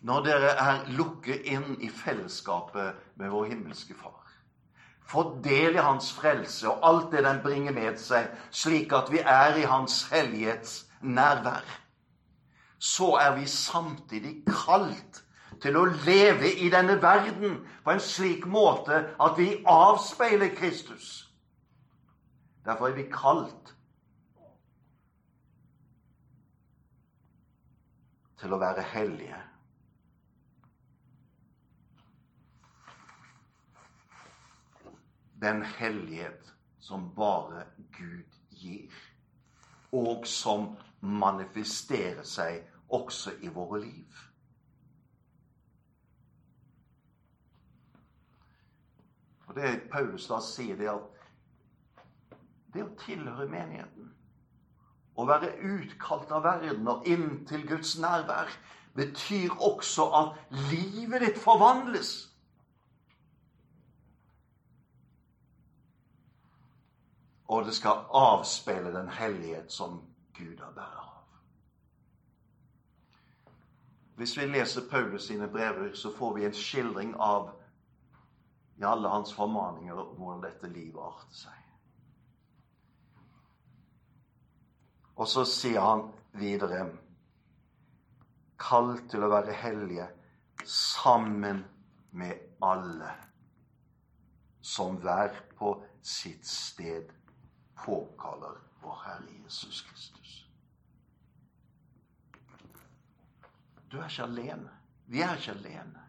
Når 0.06 0.22
dere 0.28 0.50
er 0.62 0.84
lukket 0.94 1.48
inn 1.50 1.72
i 1.82 1.88
fellesskapet 1.90 3.18
med 3.18 3.32
vår 3.34 3.48
himmelske 3.50 3.96
Far, 3.98 4.14
får 5.08 5.32
del 5.42 5.78
i 5.78 5.82
Hans 5.82 6.12
frelse 6.14 6.68
og 6.70 6.84
alt 6.86 7.10
det 7.16 7.24
den 7.26 7.40
bringer 7.42 7.74
med 7.74 7.98
seg, 7.98 8.28
slik 8.54 8.92
at 8.94 9.10
vi 9.10 9.24
er 9.24 9.58
i 9.58 9.66
Hans 9.66 10.04
hellighets 10.12 10.84
nærvær, 11.02 11.66
så 12.78 13.16
er 13.18 13.34
vi 13.40 13.48
samtidig 13.50 14.36
kalt 14.46 15.24
til 15.62 15.76
å 15.76 15.84
leve 16.06 16.50
i 16.60 16.68
denne 16.72 16.98
verden 17.02 17.58
på 17.84 17.94
en 17.94 18.02
slik 18.02 18.46
måte 18.46 19.02
at 19.20 19.38
vi 19.38 19.50
avspeiler 19.66 20.54
Kristus. 20.56 21.28
Derfor 22.64 22.88
er 22.88 22.98
vi 22.98 23.06
kalt 23.12 23.74
til 28.38 28.54
å 28.54 28.60
være 28.60 28.84
hellige. 28.92 29.40
Den 35.38 35.62
hellighet 35.62 36.52
som 36.82 37.10
bare 37.14 37.64
Gud 37.94 38.38
gir, 38.50 38.94
og 39.92 40.26
som 40.26 40.72
manifesterer 41.00 42.26
seg 42.26 42.64
også 42.88 43.36
i 43.42 43.50
våre 43.52 43.80
liv. 43.84 44.27
Og 49.48 49.54
det 49.56 49.88
Paulus 49.92 50.28
da 50.28 50.40
sier, 50.44 50.76
det 50.76 50.90
at 50.92 51.18
det 52.74 52.84
å 52.84 52.94
tilhøre 53.00 53.48
menigheten, 53.48 54.10
å 55.18 55.24
være 55.26 55.54
utkalt 55.64 56.30
av 56.36 56.44
verden 56.44 56.88
og 56.92 57.06
inn 57.08 57.46
til 57.48 57.64
Guds 57.66 57.96
nærvær, 57.98 58.52
betyr 58.94 59.54
også 59.64 60.06
at 60.20 60.52
livet 60.70 61.24
ditt 61.24 61.40
forvandles. 61.40 62.12
Og 67.48 67.64
det 67.64 67.74
skal 67.74 68.04
avspeile 68.12 68.92
den 68.92 69.08
hellighet 69.08 69.72
som 69.72 70.02
Gud 70.36 70.60
er 70.60 70.74
bærer 70.76 71.00
av. 71.00 71.14
Hvis 74.18 74.36
vi 74.36 74.46
leser 74.50 74.86
Paulus 74.90 75.30
sine 75.30 75.48
brever, 75.48 75.94
så 75.94 76.10
får 76.12 76.34
vi 76.34 76.44
en 76.44 76.54
skildring 76.54 77.14
av 77.16 77.52
i 78.78 78.84
alle 78.84 79.08
hans 79.08 79.32
formaninger 79.34 79.98
om 79.98 80.14
hvordan 80.16 80.44
dette 80.46 80.70
livet 80.70 81.02
arter 81.02 81.34
seg. 81.34 81.64
Og 85.18 85.26
så 85.26 85.42
sier 85.48 85.82
han 85.82 86.04
videre 86.38 86.86
Kall 88.58 88.96
til 89.10 89.22
å 89.22 89.30
være 89.30 89.54
hellige 89.54 90.06
sammen 90.66 91.60
med 92.18 92.62
alle 92.66 93.10
som 94.62 94.98
hver 95.02 95.34
på 95.58 95.72
sitt 96.02 96.46
sted 96.46 97.12
påkaller 97.78 98.58
vår 98.82 98.98
Herre 99.04 99.36
Jesus 99.44 99.82
Kristus. 99.86 100.34
Du 103.88 103.98
er 103.98 104.10
ikke 104.10 104.26
alene. 104.26 104.74
Vi 105.06 105.22
er 105.24 105.38
ikke 105.38 105.54
alene. 105.54 106.07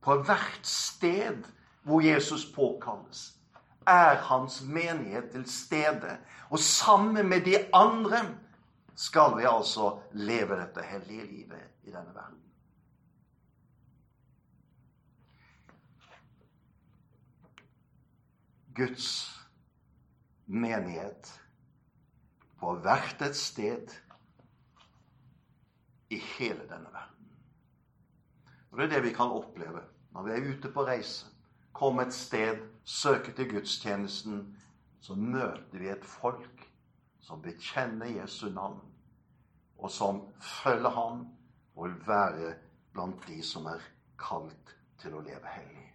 På 0.00 0.22
hvert 0.22 0.66
sted 0.66 1.44
hvor 1.82 2.00
Jesus 2.00 2.52
påkalles, 2.54 3.40
er 3.86 4.14
hans 4.14 4.62
menighet 4.62 5.30
til 5.30 5.50
stede. 5.50 6.18
Og 6.50 6.58
sammen 6.58 7.28
med 7.28 7.40
de 7.44 7.74
andre 7.74 8.18
skal 8.94 9.36
vi 9.36 9.46
altså 9.48 9.98
leve 10.12 10.60
dette 10.60 10.82
hellige 10.82 11.26
livet 11.26 11.62
i 11.82 11.90
denne 11.90 12.14
verden. 12.14 12.38
Guds 18.74 19.36
menighet 20.46 21.40
på 22.60 22.74
hvert 22.74 23.22
et 23.22 23.36
sted 23.36 23.88
i 26.10 26.18
hele 26.38 26.68
denne 26.68 26.92
verden. 26.92 27.19
Og 28.70 28.78
Det 28.78 28.84
er 28.84 28.88
det 28.88 29.02
vi 29.02 29.12
kan 29.14 29.30
oppleve 29.30 29.82
når 30.12 30.22
vi 30.22 30.30
er 30.30 30.50
ute 30.50 30.72
på 30.72 30.86
reise. 30.86 31.26
Komme 31.72 32.02
et 32.02 32.14
sted, 32.14 32.58
søke 32.84 33.32
til 33.32 33.50
gudstjenesten. 33.50 34.56
Så 35.00 35.14
møter 35.14 35.78
vi 35.78 35.88
et 35.88 36.04
folk 36.04 36.66
som 37.20 37.42
bekjenner 37.42 38.06
Jesu 38.06 38.48
navn, 38.50 38.80
og 39.78 39.90
som 39.90 40.20
følger 40.40 40.90
ham 40.90 41.28
og 41.76 41.84
vil 41.84 41.94
være 42.06 42.54
blant 42.92 43.28
de 43.28 43.42
som 43.42 43.66
er 43.66 43.80
kalt 44.18 44.74
til 45.00 45.14
å 45.14 45.22
leve 45.24 45.54
hellig. 45.54 45.86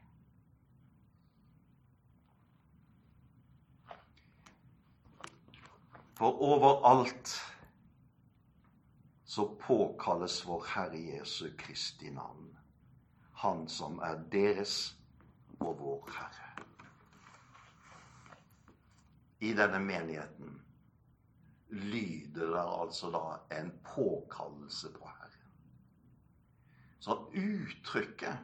For 6.16 6.42
overalt 6.42 7.36
så 9.26 9.50
påkalles 9.60 10.46
vår 10.48 10.64
Herre 10.74 11.02
Jesu 11.12 11.50
Kristi 11.60 12.10
navn. 12.10 12.55
Han 13.36 13.68
som 13.70 14.00
er 14.00 14.22
deres 14.32 14.96
og 15.60 15.80
vår 15.80 16.10
Herre. 16.16 16.66
I 19.40 19.54
denne 19.54 19.80
menigheten 19.80 20.62
lyder 21.70 22.54
det 22.54 22.66
altså 22.82 23.10
da 23.12 23.60
en 23.60 23.72
påkallelse 23.84 24.92
på 24.94 25.08
Herren. 25.08 25.50
Så 27.00 27.18
uttrykket 27.34 28.38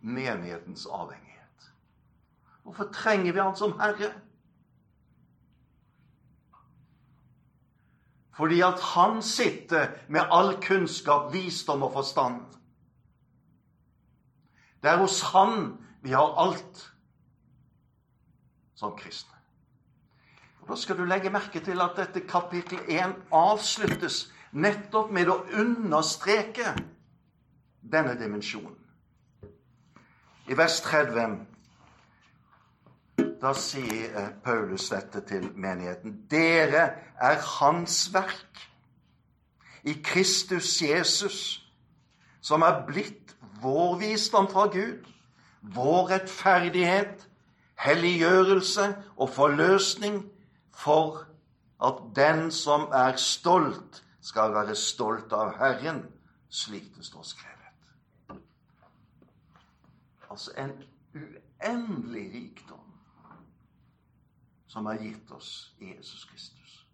menighetens 0.00 0.86
avhengighet. 0.86 1.72
Hvorfor 2.62 2.90
trenger 2.92 3.32
vi 3.32 3.40
Han 3.40 3.56
som 3.56 3.78
Herre? 3.80 4.12
Fordi 8.32 8.60
at 8.60 8.80
Han 8.80 9.22
sitter 9.22 9.88
med 10.08 10.20
all 10.30 10.62
kunnskap, 10.62 11.32
visdom 11.32 11.82
og 11.82 11.92
forstand. 11.92 12.61
Det 14.82 14.90
er 14.90 14.98
hos 14.98 15.20
Han 15.32 15.78
vi 16.02 16.10
har 16.10 16.34
alt 16.42 16.92
som 18.74 18.96
kristne. 18.98 19.38
Og 20.62 20.68
Da 20.68 20.76
skal 20.76 20.98
du 20.98 21.04
legge 21.04 21.30
merke 21.30 21.60
til 21.60 21.80
at 21.80 21.96
dette 21.96 22.20
kapittel 22.26 22.78
1 22.88 23.14
avsluttes 23.32 24.32
nettopp 24.52 25.10
med 25.10 25.28
å 25.28 25.42
understreke 25.58 26.74
denne 27.82 28.14
dimensjonen. 28.18 28.78
I 30.50 30.58
vers 30.58 30.80
30 30.82 31.46
da 33.42 33.50
sier 33.58 34.36
Paulus 34.44 34.88
dette 34.92 35.20
til 35.26 35.48
menigheten. 35.58 36.14
Dere 36.30 36.84
er 37.18 37.40
Hans 37.58 38.04
verk 38.14 38.68
i 39.82 39.96
Kristus 40.04 40.76
Jesus, 40.82 41.61
som 42.42 42.62
er 42.66 42.82
blitt 42.86 43.36
vår 43.62 43.96
visdom 44.00 44.48
fra 44.50 44.66
Gud, 44.66 45.06
vår 45.62 46.10
rettferdighet, 46.10 47.28
helliggjørelse 47.78 48.88
og 49.16 49.30
forløsning 49.30 50.24
for 50.74 51.22
at 51.82 52.02
den 52.16 52.50
som 52.50 52.88
er 52.92 53.16
stolt, 53.16 54.02
skal 54.22 54.52
være 54.54 54.76
stolt 54.78 55.32
av 55.34 55.56
Herren, 55.58 56.04
slik 56.48 56.92
det 56.94 57.06
står 57.06 57.24
skrevet. 57.26 58.38
Altså 60.30 60.52
en 60.56 60.76
uendelig 61.14 62.28
rikdom 62.34 62.86
som 64.70 64.86
er 64.86 65.02
gitt 65.02 65.34
oss 65.34 65.74
i 65.82 65.90
Jesus 65.90 66.24
Kristus. 66.30 66.86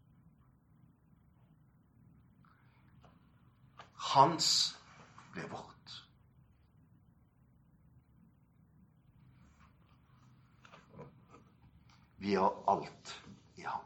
Hans 4.08 4.77
ble 5.38 5.48
vårt. 5.50 6.04
Vi 12.18 12.34
har 12.34 12.54
alt 12.66 13.14
i 13.54 13.62
ham. 13.62 13.84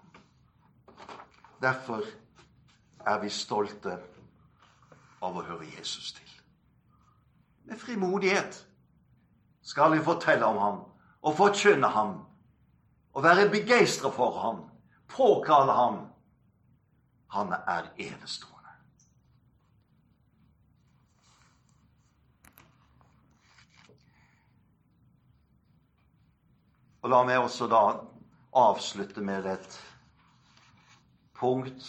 Derfor 1.60 2.04
er 3.06 3.18
vi 3.20 3.30
stolte 3.30 3.98
av 5.22 5.36
å 5.36 5.44
høre 5.44 5.68
Jesus 5.68 6.14
til. 6.16 6.30
Med 7.68 7.78
frimodighet 7.78 8.62
skal 9.62 9.92
vi 9.92 10.04
fortelle 10.04 10.48
om 10.48 10.58
ham 10.58 10.80
og 11.22 11.36
forkynne 11.38 11.92
ham 11.92 12.16
og 13.12 13.22
være 13.22 13.50
begeistra 13.52 14.10
for 14.10 14.40
ham, 14.40 14.64
påkalle 15.12 15.76
ham. 15.76 16.00
Han 17.36 17.52
er 17.52 17.92
enestående. 17.96 18.51
Og 27.02 27.10
La 27.10 27.24
meg 27.26 27.40
også 27.42 27.66
da 27.66 27.98
avslutte 28.54 29.18
med 29.26 29.42
et 29.50 29.74
punkt 31.34 31.82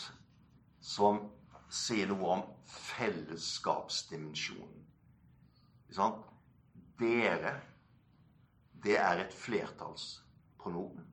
som 0.82 1.30
sier 1.70 2.10
noe 2.10 2.26
om 2.38 2.42
fellesskapsdimensjonen. 2.74 4.80
Dere, 6.98 7.62
det 8.84 8.98
er 8.98 9.18
et 9.22 9.34
flertallspronomen. 9.38 11.06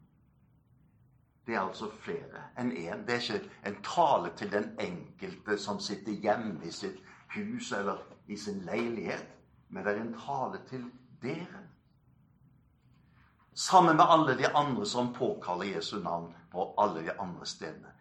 Det 1.47 1.55
er 1.57 1.61
altså 1.61 1.91
flere 2.05 2.43
enn 2.61 2.73
én. 2.73 3.05
Det 3.05 3.15
er 3.17 3.21
ikke 3.21 3.51
en 3.69 3.83
tale 3.85 4.31
til 4.39 4.53
den 4.53 4.81
enkelte 4.81 5.59
som 5.59 5.81
sitter 5.83 6.13
hjemme 6.25 6.65
i 6.65 6.71
sitt 6.73 7.01
hus 7.35 7.73
eller 7.77 7.99
i 8.31 8.37
sin 8.39 8.61
leilighet, 8.65 9.27
men 9.69 9.85
det 9.85 9.93
er 9.93 10.01
en 10.05 10.17
tale 10.17 10.59
til 10.71 10.85
dere. 11.23 11.70
Sammen 13.55 13.97
med 13.97 14.05
alle 14.05 14.35
de 14.39 14.47
andre 14.47 14.87
som 14.87 15.15
påkaller 15.15 15.65
Jesu 15.65 16.03
navn 16.03 16.35
på 16.51 16.75
alle 16.79 17.03
de 17.03 17.21
andre 17.21 17.47
stedene. 17.47 17.93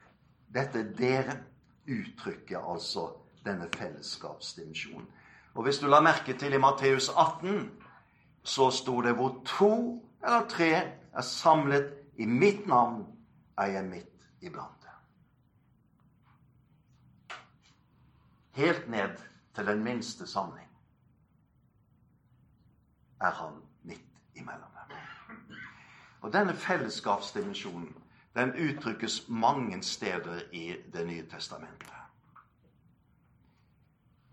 Dette 0.54 0.80
er 0.80 0.93
dere 0.97 1.38
uttrykker 1.89 2.60
altså 2.72 3.10
denne 3.45 3.70
fellesskapsdimensjonen. 3.76 5.08
Og 5.54 5.64
hvis 5.64 5.80
du 5.80 5.88
la 5.88 6.00
merke 6.02 6.38
til 6.38 6.54
i 6.54 6.62
Matteus 6.62 7.10
18, 7.10 7.72
så 8.43 8.70
sto 8.72 9.02
det 9.02 9.16
hvor 9.18 9.41
to 9.45 9.74
eller 10.24 10.47
tre 10.50 10.72
er 11.14 11.22
samlet 11.22 11.93
i 12.18 12.26
mitt 12.26 12.68
navn, 12.68 13.06
er 13.58 13.66
jeg 13.66 13.86
midt 13.86 14.30
iblant. 14.41 14.76
Helt 18.52 18.89
ned 18.89 19.18
til 19.56 19.68
den 19.68 19.84
minste 19.84 20.28
samling 20.28 20.68
er 23.22 23.32
han 23.32 23.62
midt 23.84 24.02
imellom. 24.36 24.78
Og 26.22 26.34
Denne 26.34 26.53
fellesskapsdimensjonen 26.53 27.95
den 28.36 28.53
uttrykkes 28.70 29.30
mange 29.30 29.84
steder 29.84 30.41
i 30.51 30.76
Det 30.93 31.07
nye 31.07 31.26
testamentet. 31.30 31.93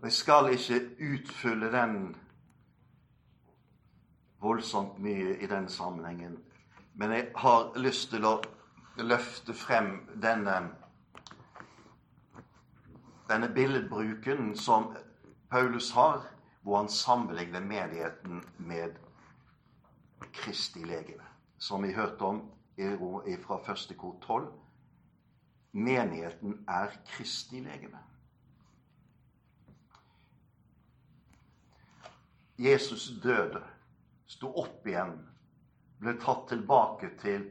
Jeg 0.03 0.11
skal 0.11 0.51
ikke 0.53 0.89
utfylle 1.13 1.71
den 1.71 2.15
voldsomt 4.41 4.99
mye 4.99 5.37
i 5.41 5.47
den 5.47 5.69
sammenhengen, 5.69 6.37
men 6.93 7.11
jeg 7.11 7.31
har 7.35 7.71
lyst 7.75 8.09
til 8.09 8.25
å 8.25 8.35
løfte 8.97 9.53
frem 9.53 9.89
denne, 10.21 10.59
denne 13.29 13.49
billedbruken 13.53 14.53
som 14.57 14.93
Paulus 15.49 15.91
har, 15.91 16.21
hvor 16.61 16.77
han 16.77 16.89
sammenligner 16.89 17.59
menigheten 17.59 18.43
med 18.57 18.95
Kristi 20.33 20.83
legeme. 20.83 21.36
Som 21.57 21.83
vi 21.83 21.93
hørte 21.93 22.21
om 22.21 22.51
fra 23.45 23.57
første 23.65 23.93
kor 23.93 24.19
12. 24.21 24.53
Menigheten 25.71 26.65
er 26.67 26.91
Kristi 27.05 27.59
legeme. 27.59 27.99
Jesus 32.57 33.11
døde, 33.23 33.61
sto 34.25 34.49
opp 34.57 34.85
igjen, 34.89 35.13
ble 36.01 36.15
tatt 36.21 36.47
tilbake 36.49 37.11
til 37.21 37.45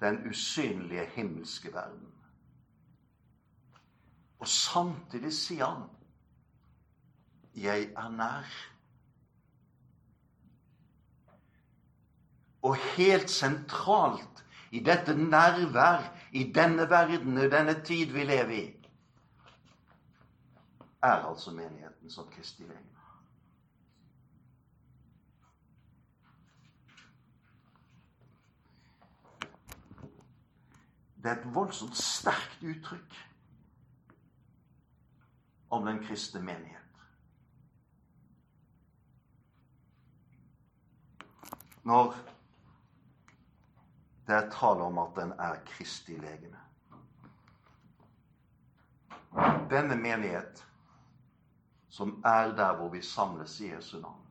den 0.00 0.22
usynlige 0.28 1.04
himmelske 1.16 1.72
verden. 1.74 2.08
Og 4.40 4.48
samtidig 4.48 5.32
sier 5.32 5.66
han 5.66 5.90
'Jeg 7.54 7.92
er 7.96 8.08
nær'. 8.08 8.73
Og 12.64 12.76
helt 12.96 13.30
sentralt 13.30 14.44
i 14.72 14.80
dette 14.80 15.14
nærvær, 15.14 16.08
i 16.32 16.46
denne 16.52 16.88
verden, 16.90 17.36
i 17.38 17.50
denne 17.50 17.76
tid 17.84 18.14
vi 18.16 18.24
lever 18.24 18.56
i, 18.56 18.64
er 21.04 21.28
altså 21.28 21.52
menigheten 21.52 22.10
som 22.10 22.26
Kristi 22.32 22.62
legeme. 22.62 22.94
Det 31.22 31.30
er 31.30 31.36
et 31.36 31.54
voldsomt 31.54 31.96
sterkt 31.96 32.64
uttrykk 32.64 33.14
om 35.70 35.86
den 35.86 36.02
kristne 36.04 36.42
menighet. 36.42 36.80
Når 41.84 42.16
det 44.26 44.34
er 44.34 44.50
tale 44.50 44.82
om 44.82 44.98
at 44.98 45.16
den 45.16 45.32
er 45.32 45.56
Kristi 45.66 46.16
legeme. 46.16 46.60
Denne 49.70 49.96
menighet, 49.96 50.66
som 51.88 52.22
er 52.24 52.54
der 52.56 52.76
hvor 52.76 52.88
vi 52.88 53.02
samles 53.02 53.60
i 53.60 53.72
Jesu 53.74 54.00
navn, 54.00 54.26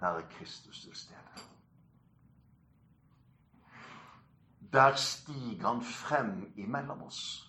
der 0.00 0.06
er 0.06 0.28
Kristus 0.30 0.80
til 0.80 0.96
stede. 0.96 1.20
Der 4.72 4.94
stiger 4.94 5.68
han 5.68 5.82
frem 5.82 6.52
imellom 6.56 7.02
oss. 7.02 7.46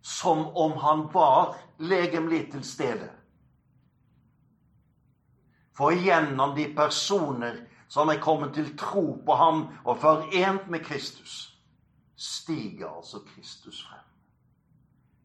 Som 0.00 0.38
om 0.56 0.72
han 0.72 1.14
var 1.14 1.58
legemlig 1.78 2.52
til 2.52 2.64
stede. 2.64 3.10
For 5.72 5.90
gjennom 6.04 6.56
de 6.56 6.74
personer 6.76 7.56
som 7.92 8.08
er 8.08 8.20
kommet 8.20 8.54
til 8.54 8.70
tro 8.78 9.18
på 9.26 9.34
ham 9.36 9.66
og 9.84 9.98
forent 10.00 10.68
med 10.70 10.80
Kristus, 10.80 11.58
stiger 12.16 12.88
altså 12.88 13.20
Kristus 13.26 13.82
frem. 13.84 14.06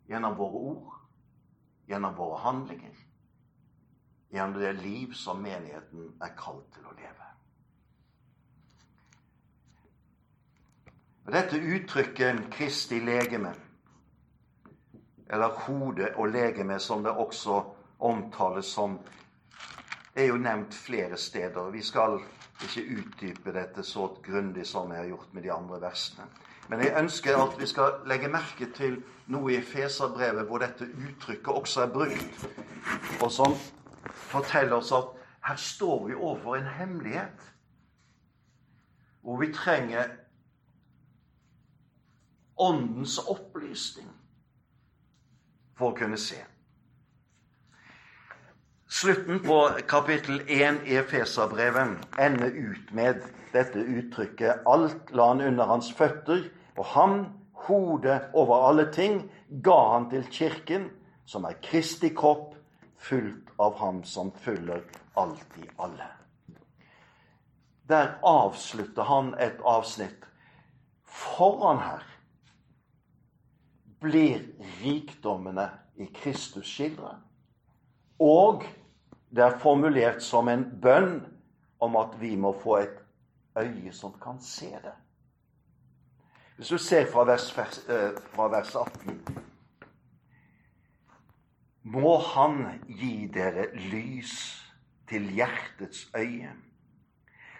Gjennom 0.10 0.36
våre 0.36 0.60
ord, 0.74 0.98
gjennom 1.88 2.18
våre 2.18 2.42
handlinger, 2.44 2.98
gjennom 4.34 4.60
det 4.60 4.76
liv 4.82 5.14
som 5.16 5.40
menigheten 5.40 6.12
er 6.22 6.36
kalt 6.36 6.68
til 6.76 6.84
å 6.84 6.96
leve. 7.00 7.32
Dette 11.32 11.60
uttrykket 11.60 12.50
'Kristi 12.52 13.00
legeme', 13.00 13.56
eller 15.30 15.60
hode 15.68 16.16
og 16.16 16.28
legeme, 16.28 16.80
som 16.80 17.04
det 17.04 17.12
også 17.12 17.64
omtales 18.00 18.66
som, 18.66 19.00
er 20.16 20.26
jo 20.26 20.38
nevnt 20.38 20.74
flere 20.74 21.18
steder. 21.18 21.70
Vi 21.72 21.82
skal 21.82 22.20
ikke 22.66 22.84
utdype 22.98 23.54
dette 23.54 23.84
så 23.86 24.08
grundig 24.26 24.66
som 24.68 24.92
jeg 24.92 25.04
har 25.04 25.10
gjort 25.12 25.34
med 25.34 25.44
de 25.46 25.52
andre 25.54 25.82
versene. 25.82 26.26
Men 26.68 26.82
jeg 26.84 26.96
ønsker 27.00 27.38
at 27.40 27.60
vi 27.60 27.68
skal 27.70 28.02
legge 28.10 28.30
merke 28.32 28.68
til 28.76 28.98
noe 29.32 29.54
i 29.54 29.62
Feserbrevet 29.64 30.48
hvor 30.50 30.64
dette 30.64 30.88
uttrykket 30.88 31.54
også 31.54 31.86
er 31.86 31.94
brukt, 31.94 32.48
og 33.22 33.32
som 33.32 33.56
forteller 34.32 34.80
oss 34.80 34.92
at 34.96 35.14
her 35.48 35.56
står 35.56 36.08
vi 36.08 36.16
overfor 36.16 36.58
en 36.58 36.72
hemmelighet 36.80 37.46
hvor 39.22 39.40
vi 39.40 39.54
trenger 39.54 40.10
Åndens 42.58 43.20
opplysning 43.30 44.08
for 45.78 45.92
å 45.92 45.98
kunne 45.98 46.18
se. 46.18 46.40
Slutten 48.90 49.40
på 49.40 49.70
kapittel 49.88 50.42
1 50.48 50.76
i 50.86 50.96
Efeserbrevet 50.96 51.98
ender 52.20 52.48
ut 52.48 52.94
med 52.96 53.26
dette 53.52 53.82
uttrykket 53.84 54.64
'Alt 54.66 55.12
la 55.12 55.26
han 55.28 55.42
under 55.42 55.66
hans 55.68 55.90
føtter', 55.92 56.48
og 56.78 56.86
han, 56.86 57.26
hodet 57.68 58.22
over 58.34 58.68
alle 58.70 58.86
ting, 58.94 59.32
ga 59.64 59.92
han 59.92 60.10
til 60.10 60.24
kirken, 60.32 60.90
som 61.26 61.44
er 61.44 61.60
Kristi 61.62 62.14
kropp, 62.16 62.56
fullt 62.98 63.52
av 63.60 63.76
ham 63.76 64.04
som 64.04 64.32
fyller 64.32 64.82
alt 65.18 65.58
i 65.58 65.68
alle. 65.80 66.08
Der 67.90 68.16
avslutter 68.24 69.04
han 69.04 69.34
et 69.40 69.60
avsnitt. 69.66 70.24
Foran 71.04 71.84
her 71.84 72.08
blir 74.00 74.48
rikdommene 74.80 75.70
i 75.98 76.06
Kristus 76.06 76.68
skildret. 76.68 77.20
Og 78.20 78.64
det 79.30 79.44
er 79.44 79.60
formulert 79.60 80.24
som 80.24 80.48
en 80.50 80.66
bønn 80.82 81.20
om 81.84 81.96
at 82.00 82.16
vi 82.22 82.36
må 82.36 82.54
få 82.62 82.78
et 82.82 83.04
øye 83.58 83.94
som 83.94 84.14
kan 84.22 84.40
se 84.42 84.72
det. 84.84 84.96
Hvis 86.58 86.68
du 86.68 86.78
ser 86.78 87.06
fra 87.12 87.24
vers, 87.24 87.52
eh, 87.58 88.12
fra 88.34 88.48
vers 88.48 88.76
18 88.76 89.38
Må 91.84 92.18
Han 92.18 92.82
gi 92.88 93.28
dere 93.34 93.68
lys 93.76 94.64
til 95.08 95.30
hjertets 95.32 96.10
øye, 96.18 96.52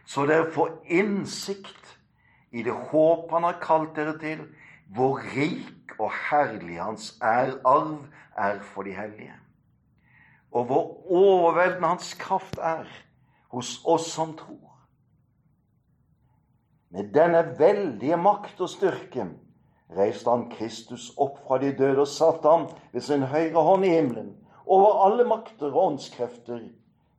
så 0.06 0.26
dere 0.26 0.52
får 0.52 0.82
innsikt 0.86 2.00
i 2.52 2.64
det 2.64 2.74
håp 2.74 3.32
Han 3.32 3.44
har 3.44 3.60
kalt 3.62 3.96
dere 3.96 4.18
til, 4.20 4.42
hvor 4.88 5.22
rik 5.36 5.94
og 6.00 6.12
herlig 6.12 6.82
Hans 6.82 7.18
arv 7.22 8.08
er 8.38 8.60
for 8.60 8.84
de 8.84 8.92
hellige, 8.92 9.34
og 10.58 10.66
hvor 10.66 11.12
overveldende 11.12 11.88
Hans 11.88 12.14
kraft 12.18 12.58
er 12.58 12.88
hos 13.54 13.78
oss 13.86 14.10
som 14.16 14.34
tror. 14.38 14.74
Med 16.90 17.12
denne 17.14 17.44
veldige 17.60 18.18
makt 18.18 18.62
og 18.64 18.72
styrke 18.72 19.28
reiste 19.98 20.32
han 20.32 20.48
Kristus 20.52 21.12
opp 21.22 21.38
fra 21.46 21.60
de 21.62 21.74
døde 21.78 22.02
og 22.04 22.10
satte 22.10 22.50
ham 22.50 22.66
ved 22.94 23.06
sin 23.06 23.28
høyre 23.30 23.64
hånd 23.70 23.86
i 23.86 23.94
himmelen, 23.94 24.34
over 24.66 25.04
alle 25.06 25.28
makter 25.28 25.70
og 25.70 25.92
åndskrefter, 25.92 26.64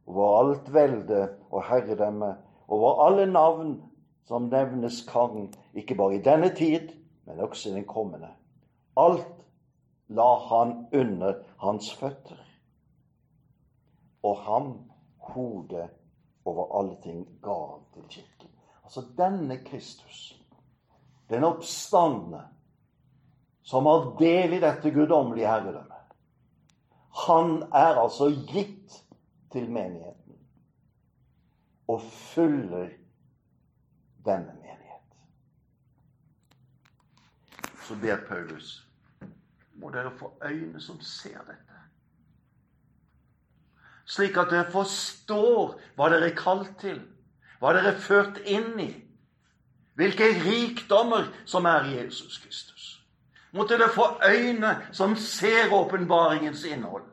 over 0.09 0.35
alt 0.41 0.73
velde 0.75 1.23
og 1.51 1.63
herredømme, 1.69 2.35
over 2.69 3.05
alle 3.07 3.29
navn 3.31 3.79
som 4.29 4.51
nevnes 4.53 5.05
kan, 5.09 5.49
ikke 5.75 5.97
bare 5.97 6.19
i 6.19 6.25
denne 6.25 6.51
tid, 6.57 6.91
men 7.25 7.41
også 7.41 7.71
i 7.71 7.79
den 7.79 7.87
kommende. 7.89 8.35
Alt 8.97 9.31
la 10.09 10.35
han 10.51 10.77
under 10.93 11.41
hans 11.63 11.95
føtter. 11.95 12.48
Og 14.23 14.39
han, 14.39 14.91
hodet 15.19 15.91
over 16.45 16.79
alle 16.79 16.97
ting, 17.03 17.25
ga 17.43 17.55
han 17.73 17.85
til 17.95 18.09
kirken. 18.09 18.51
Altså 18.85 19.05
denne 19.17 19.65
Kristus, 19.65 20.43
den 21.29 21.45
oppstandende, 21.45 22.43
som 23.63 23.87
har 23.87 24.15
del 24.19 24.53
i 24.57 24.61
dette 24.61 24.91
guddommelige 24.91 25.49
herredømmet, 25.49 25.95
han 27.27 27.63
er 27.75 28.01
altså 28.01 28.31
gitt 28.49 29.05
til 29.53 29.71
menigheten. 29.71 30.15
og 31.89 32.03
fyller 32.03 32.89
denne 34.25 34.53
menighet. 34.61 35.15
Så 37.83 37.97
ber 37.97 38.17
Paulus 38.29 38.89
må 39.79 39.91
dere 39.91 40.11
få 40.19 40.33
øyne 40.45 40.81
som 40.81 41.01
ser 41.01 41.39
dette. 41.39 41.68
Slik 44.09 44.39
at 44.41 44.49
dere 44.49 44.71
forstår 44.73 45.75
hva 45.99 46.09
dere 46.09 46.31
er 46.31 46.39
kalt 46.39 46.79
til, 46.81 47.03
hva 47.61 47.75
dere 47.77 47.93
er 47.93 48.01
ført 48.01 48.41
inn 48.49 48.79
i, 48.81 48.89
hvilke 49.99 50.31
rikdommer 50.47 51.29
som 51.45 51.69
er 51.69 51.91
i 51.91 51.99
Jesus 51.99 52.39
Kristus. 52.41 52.87
Måtte 53.53 53.77
dere 53.77 53.93
få 53.93 54.07
øyne 54.25 54.73
som 54.97 55.17
ser 55.17 55.73
åpenbaringens 55.75 56.65
innhold. 56.65 57.05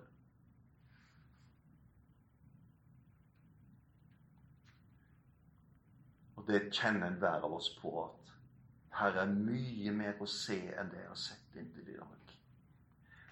Og 6.35 6.47
det 6.47 6.67
kjenner 6.71 7.09
enhver 7.09 7.43
av 7.43 7.57
oss 7.57 7.71
på 7.81 7.91
at 8.05 8.35
her 9.01 9.17
er 9.19 9.31
mye 9.35 9.91
mer 9.91 10.19
å 10.21 10.27
se 10.29 10.61
enn 10.71 10.91
det 10.93 11.01
jeg 11.01 11.11
har 11.11 11.19
sett 11.19 11.59
inntil 11.59 11.89
i 11.91 11.97
dag. 11.97 12.35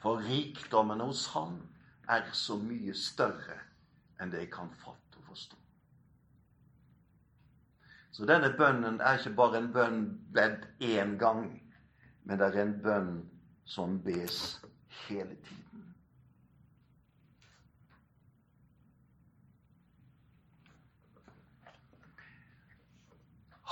For 0.03 0.20
rikdommen 0.20 0.99
hos 0.99 1.30
Han 1.36 1.61
er 2.10 2.32
så 2.32 2.58
mye 2.60 2.93
større 2.93 3.60
enn 4.22 4.32
det 4.32 4.45
jeg 4.45 4.51
kan 4.54 4.72
fatte 4.84 5.20
og 5.20 5.28
forstå. 5.32 5.58
Så 8.14 8.28
denne 8.30 8.51
bønnen 8.58 9.01
er 9.01 9.18
ikke 9.18 9.36
bare 9.36 9.58
en 9.58 9.72
bønn 9.74 10.01
bedt 10.34 10.68
én 10.84 11.18
gang, 11.18 11.47
men 12.24 12.39
det 12.39 12.51
er 12.51 12.62
en 12.62 12.76
bønn 12.84 13.14
som 13.66 13.97
bes 14.06 14.62
hele 15.08 15.36
tiden. 15.36 15.64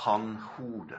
Han 0.02 0.34
hodet. 0.34 0.98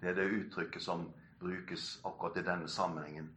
Det 0.00 0.10
er 0.10 0.14
det 0.14 0.28
uttrykket 0.28 0.82
som 0.82 1.08
brukes 1.40 2.00
akkurat 2.04 2.36
i 2.36 2.44
denne 2.44 2.68
sammenhengen. 2.68 3.30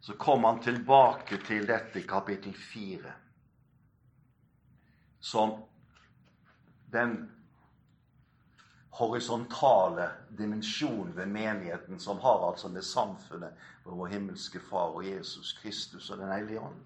Så 0.00 0.14
kom 0.16 0.44
han 0.44 0.60
tilbake 0.62 1.40
til 1.46 1.66
dette 1.66 2.02
kapittel 2.06 2.54
fire. 2.54 3.12
Som 5.20 5.56
den 6.92 7.30
horisontale 8.98 10.10
dimensjonen 10.38 11.16
ved 11.16 11.26
menigheten 11.26 11.98
som 12.00 12.18
har 12.18 12.46
altså 12.48 12.68
med 12.68 12.82
samfunnet 12.82 13.54
for 13.84 13.94
vår 13.94 14.06
himmelske 14.14 14.60
Far 14.70 14.94
og 14.96 15.06
Jesus 15.06 15.52
Kristus 15.62 16.10
og 16.10 16.18
Den 16.18 16.32
hellige 16.32 16.60
ånd, 16.60 16.80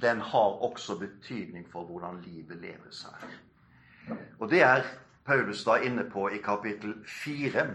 den 0.00 0.20
har 0.20 0.62
også 0.64 0.98
betydning 0.98 1.66
for 1.70 1.84
hvordan 1.84 2.20
livet 2.20 2.56
leves 2.56 3.04
her. 3.04 4.16
Og 4.38 4.50
det 4.50 4.62
er 4.62 4.82
Paulus 5.24 5.64
da 5.64 5.76
inne 5.84 6.04
på 6.10 6.28
i 6.30 6.40
kapittel 6.42 6.94
fire 7.06 7.66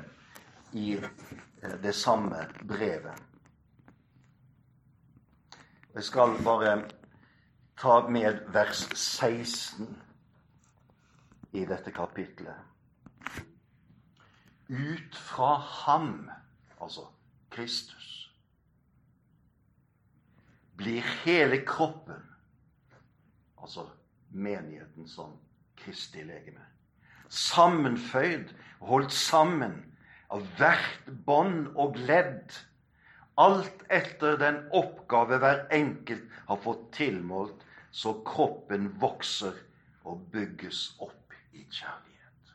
i 0.73 0.97
eh, 0.97 1.75
det 1.84 1.95
samme 1.95 2.47
brevet. 2.67 3.23
Jeg 5.97 6.03
skal 6.03 6.43
bare 6.43 6.83
ta 7.81 8.07
med 8.07 8.35
vers 8.53 8.83
16 8.93 9.87
i 11.57 11.63
dette 11.65 11.89
kapitlet. 11.91 12.53
Ut 14.69 15.17
fra 15.17 15.55
ham, 15.55 16.29
altså 16.81 17.07
Kristus, 17.49 18.29
blir 20.77 21.01
hele 21.25 21.63
kroppen, 21.65 22.21
altså 23.57 23.89
menigheten 24.29 25.09
som 25.09 25.33
Kristi 25.81 26.21
legeme, 26.21 26.61
sammenføyd 27.29 28.53
holdt 28.85 29.17
sammen 29.17 29.79
av 30.29 30.45
hvert 30.61 31.09
bånd 31.25 31.71
og 31.73 31.97
ledd, 31.97 32.53
alt 33.38 33.83
etter 33.93 34.38
den 34.41 34.63
oppgave 34.73 35.38
hver 35.41 35.67
enkelt 35.73 36.25
har 36.47 36.57
fått 36.63 36.89
tilmålt, 36.97 37.65
så 37.91 38.13
kroppen 38.25 38.89
vokser 39.01 39.55
og 40.07 40.25
bygges 40.33 40.95
opp 41.03 41.35
i 41.53 41.63
kjærlighet. 41.63 42.53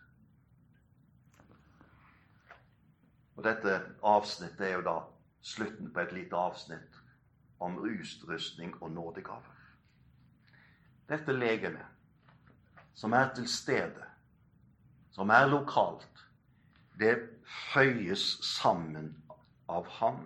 Og 3.37 3.47
Dette 3.47 3.78
avsnittet 4.07 4.66
er 4.66 4.76
jo 4.76 4.85
da 4.87 4.99
slutten 5.43 5.91
på 5.95 6.03
et 6.03 6.12
lite 6.14 6.39
avsnitt 6.39 7.01
om 7.62 7.78
utrustning 7.87 8.74
og 8.83 8.91
nådegaver. 8.91 9.59
Dette 11.09 11.33
legemet, 11.33 11.87
som 12.95 13.12
er 13.12 13.33
til 13.35 13.49
stede, 13.49 14.07
som 15.11 15.30
er 15.30 15.47
lokalt, 15.47 16.26
det 16.99 17.16
føyes 17.72 18.24
sammen 18.47 19.12
av 19.68 19.89
ham. 19.99 20.22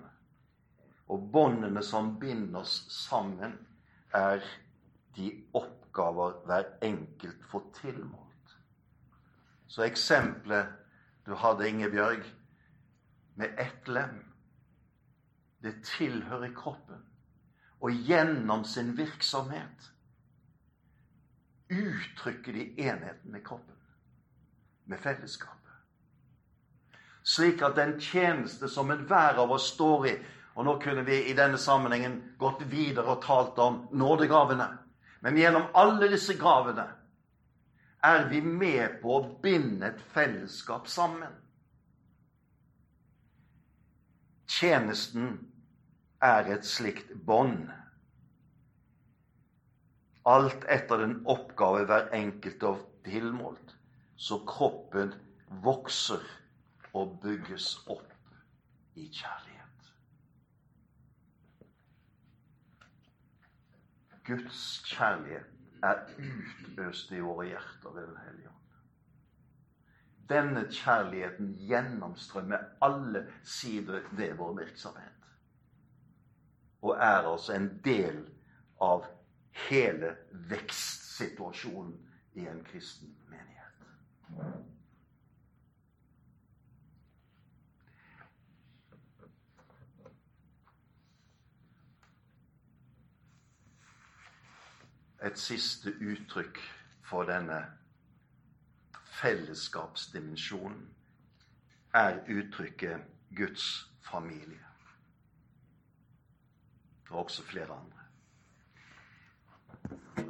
Og 1.06 1.28
båndene 1.32 1.82
som 1.86 2.16
binder 2.20 2.64
oss 2.64 2.78
sammen, 2.90 3.54
er 4.14 4.42
de 5.16 5.30
oppgaver 5.54 6.40
hver 6.46 6.70
enkelt 6.82 7.44
får 7.50 7.64
tilmålt. 7.80 8.56
Så 9.66 9.86
eksempelet 9.86 10.72
du 11.26 11.34
hadde, 11.34 11.68
Ingebjørg, 11.68 12.24
med 13.34 13.58
ett 13.60 13.88
lem, 13.88 14.22
det 15.62 15.74
tilhører 15.84 16.54
kroppen. 16.54 17.02
Og 17.80 17.92
gjennom 17.92 18.64
sin 18.64 18.94
virksomhet 18.96 19.90
uttrykker 21.70 22.52
de 22.52 22.68
enheten 22.78 23.32
med 23.32 23.44
kroppen 23.44 23.76
med 24.86 24.98
fellesskapet. 25.02 25.72
Slik 27.26 27.62
at 27.66 27.74
den 27.76 27.96
tjeneste 28.00 28.68
som 28.70 28.90
enhver 28.94 29.40
av 29.42 29.50
oss 29.50 29.72
står 29.74 30.06
i 30.06 30.14
Og 30.56 30.64
nå 30.64 30.76
kunne 30.80 31.04
vi 31.04 31.18
i 31.30 31.36
denne 31.36 31.58
sammenhengen 31.60 32.20
gått 32.40 32.62
videre 32.70 33.12
og 33.12 33.24
talt 33.24 33.58
om 33.60 33.82
nådegavene. 33.92 34.68
Men 35.20 35.36
gjennom 35.36 35.68
alle 35.76 36.08
disse 36.12 36.36
gavene 36.40 36.86
er 38.06 38.28
vi 38.30 38.40
med 38.40 39.00
på 39.02 39.16
å 39.18 39.26
binde 39.42 39.90
et 39.90 40.00
fellesskap 40.14 40.88
sammen. 40.88 41.32
Tjenesten 44.46 45.34
er 46.24 46.48
et 46.54 46.64
slikt 46.64 47.12
bånd. 47.28 47.66
Alt 50.26 50.64
etter 50.72 51.02
den 51.04 51.18
oppgave 51.28 51.84
hver 51.86 52.08
enkelt 52.16 52.64
er 52.64 52.80
tilmålt 53.06 53.76
så 54.16 54.40
kroppen 54.48 55.12
vokser 55.62 56.24
og 56.96 57.18
bygges 57.22 57.74
opp 57.92 58.96
i 58.96 59.10
kjærlighet. 59.10 59.55
Guds 64.26 64.82
kjærlighet 64.86 65.46
er 65.82 66.02
utøst 66.18 67.10
i 67.12 67.20
våre 67.20 67.46
hjerter 67.46 67.92
ved 67.94 68.06
Den 68.06 68.16
hellige 68.24 68.48
ånd. 68.48 68.62
Denne 70.28 70.64
kjærligheten 70.70 71.52
gjennomstrømmer 71.68 72.64
alle 72.82 73.26
sider 73.42 74.00
ved 74.12 74.34
vår 74.34 74.56
virksomhet. 74.58 75.12
Og 76.82 76.96
er 76.96 77.28
altså 77.30 77.54
en 77.54 77.70
del 77.84 78.18
av 78.82 79.06
hele 79.68 80.16
vekstsituasjonen 80.50 81.94
i 82.34 82.46
en 82.46 82.64
kristen 82.64 83.14
menighet. 83.30 84.66
Et 95.26 95.38
siste 95.38 95.90
uttrykk 95.90 96.58
for 97.02 97.26
denne 97.26 97.56
fellesskapsdimensjonen 99.16 100.84
er 101.94 102.20
uttrykket 102.30 103.00
Guds 103.36 103.90
familie. 104.06 104.62
Og 107.10 107.18
også 107.24 107.42
flere 107.42 107.74
andre. 107.74 108.02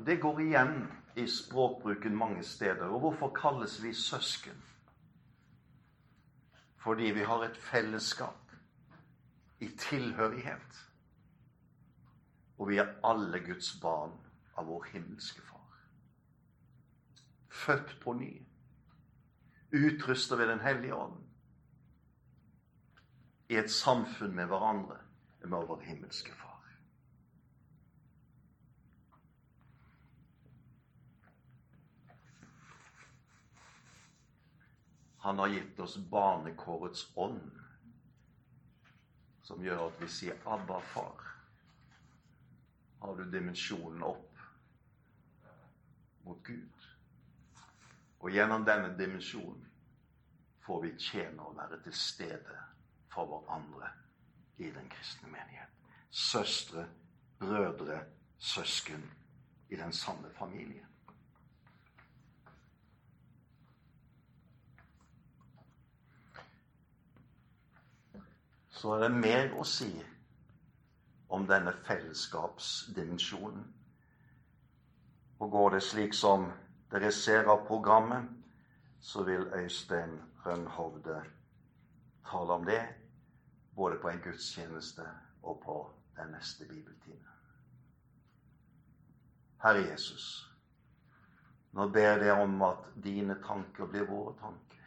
Det 0.07 0.21
går 0.21 0.41
igjen 0.41 0.93
i 1.17 1.27
språkbruken 1.29 2.17
mange 2.17 2.45
steder. 2.45 2.87
Og 2.87 3.01
hvorfor 3.01 3.35
kalles 3.35 3.83
vi 3.83 3.93
søsken? 3.95 4.63
Fordi 6.77 7.03
vi 7.03 7.21
har 7.21 7.45
et 7.45 7.57
fellesskap 7.57 8.53
i 9.61 9.69
tilhørighet. 9.69 10.89
Og 12.59 12.69
vi 12.69 12.77
er 12.77 12.95
alle 13.05 13.41
Guds 13.41 13.81
barn 13.83 14.26
av 14.57 14.67
vår 14.67 14.85
himmelske 14.93 15.41
Far. 15.41 15.79
Født 17.49 17.97
på 18.01 18.13
ny. 18.13 18.33
Utrustet 19.71 20.39
ved 20.39 20.49
Den 20.49 20.61
hellige 20.61 20.95
ånd. 20.95 21.23
I 23.49 23.57
et 23.57 23.71
samfunn 23.71 24.35
med 24.35 24.47
hverandre 24.51 24.99
med 25.45 25.67
vår 25.69 25.81
himmelske 25.81 26.33
Far. 26.33 26.57
Han 35.27 35.39
har 35.39 35.49
gitt 35.49 35.81
oss 35.81 35.97
barnekårets 36.11 37.09
ånd, 37.17 37.51
som 39.43 39.65
gjør 39.65 39.89
at 39.89 39.97
vi 40.01 40.09
sier 40.09 40.37
'Abba, 40.47 40.79
far'. 40.81 41.33
Har 43.01 43.15
du 43.15 43.25
dimensjonen 43.31 44.03
opp 44.03 44.26
mot 46.27 46.43
Gud? 46.45 46.89
Og 48.21 48.33
gjennom 48.35 48.65
denne 48.67 48.91
dimensjonen 48.99 49.63
får 50.67 50.83
vi 50.83 50.95
tjene 50.99 51.47
å 51.47 51.55
være 51.55 51.79
til 51.85 51.95
stede 51.95 52.59
for 53.13 53.29
hverandre 53.31 53.93
i 54.59 54.71
den 54.75 54.89
kristne 54.91 55.31
menighet. 55.31 55.71
Søstre, 56.11 56.89
brødre, 57.39 58.01
søsken 58.39 59.05
i 59.69 59.77
den 59.77 59.93
samme 59.93 60.31
familien. 60.39 60.87
Så 68.77 68.93
er 68.93 69.07
det 69.07 69.15
mer 69.17 69.55
å 69.57 69.65
si 69.65 69.89
om 71.33 71.47
denne 71.49 71.73
fellesskapsdimensjonen. 71.87 73.65
Og 75.39 75.51
går 75.51 75.71
det 75.71 75.83
slik 75.83 76.15
som 76.15 76.49
dere 76.91 77.13
ser 77.13 77.49
av 77.51 77.67
programmet, 77.67 78.29
så 79.01 79.23
vil 79.23 79.49
Øystein 79.55 80.21
Rønhovde 80.47 81.23
tale 82.31 82.53
om 82.53 82.65
det, 82.65 82.83
både 83.75 83.99
på 84.03 84.09
en 84.09 84.21
gudstjeneste 84.25 85.05
og 85.43 85.63
på 85.65 85.77
den 86.17 86.33
neste 86.33 86.65
bibeltime. 86.65 87.29
Herre 89.63 89.89
Jesus, 89.91 90.53
nå 91.73 91.89
ber 91.89 92.01
jeg 92.01 92.21
deg 92.21 92.41
om 92.41 92.63
at 92.63 92.89
dine 93.05 93.37
tanker 93.45 93.89
blir 93.91 94.07
våre 94.09 94.35
tanker. 94.41 94.85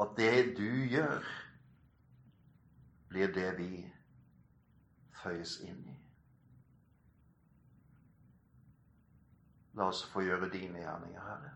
At 0.00 0.16
det 0.16 0.56
du 0.58 0.70
gjør, 0.90 1.24
blir 3.08 3.32
det 3.32 3.52
vi 3.58 3.70
føyes 5.22 5.60
inn 5.64 5.84
i. 5.88 6.05
La 9.76 9.90
oss 9.90 10.02
få 10.08 10.22
gjøre 10.24 10.48
dine 10.52 10.80
gjerninger, 10.80 11.20
Herre. 11.20 11.50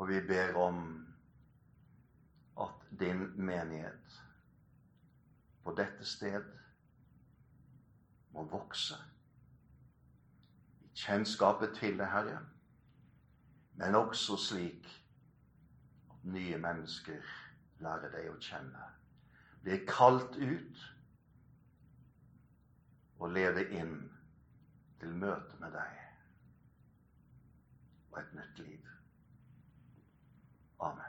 Og 0.00 0.08
vi 0.08 0.20
ber 0.28 0.56
om 0.60 0.82
at 2.60 2.84
din 3.00 3.24
menighet 3.36 4.20
på 5.64 5.74
dette 5.76 6.04
sted 6.08 6.44
må 8.32 8.44
vokse 8.52 8.96
i 10.84 10.92
kjennskapet 11.00 11.74
til 11.80 11.98
det, 11.98 12.08
Herre, 12.12 12.38
men 13.80 13.94
også 13.94 14.36
slik 14.36 14.88
at 16.10 16.24
nye 16.24 16.58
mennesker 16.60 17.20
lærer 17.80 18.12
deg 18.12 18.28
å 18.28 18.38
kjenne, 18.40 18.88
blir 19.64 19.84
kalt 19.88 20.36
ut 20.36 20.88
og 23.20 23.30
lede 23.30 23.66
inn 23.76 23.96
til 25.00 25.12
møte 25.16 25.60
med 25.60 25.72
deg 25.76 25.96
og 28.10 28.18
et 28.20 28.32
nytt 28.34 28.58
liv. 28.58 28.88
Amen. 30.80 31.04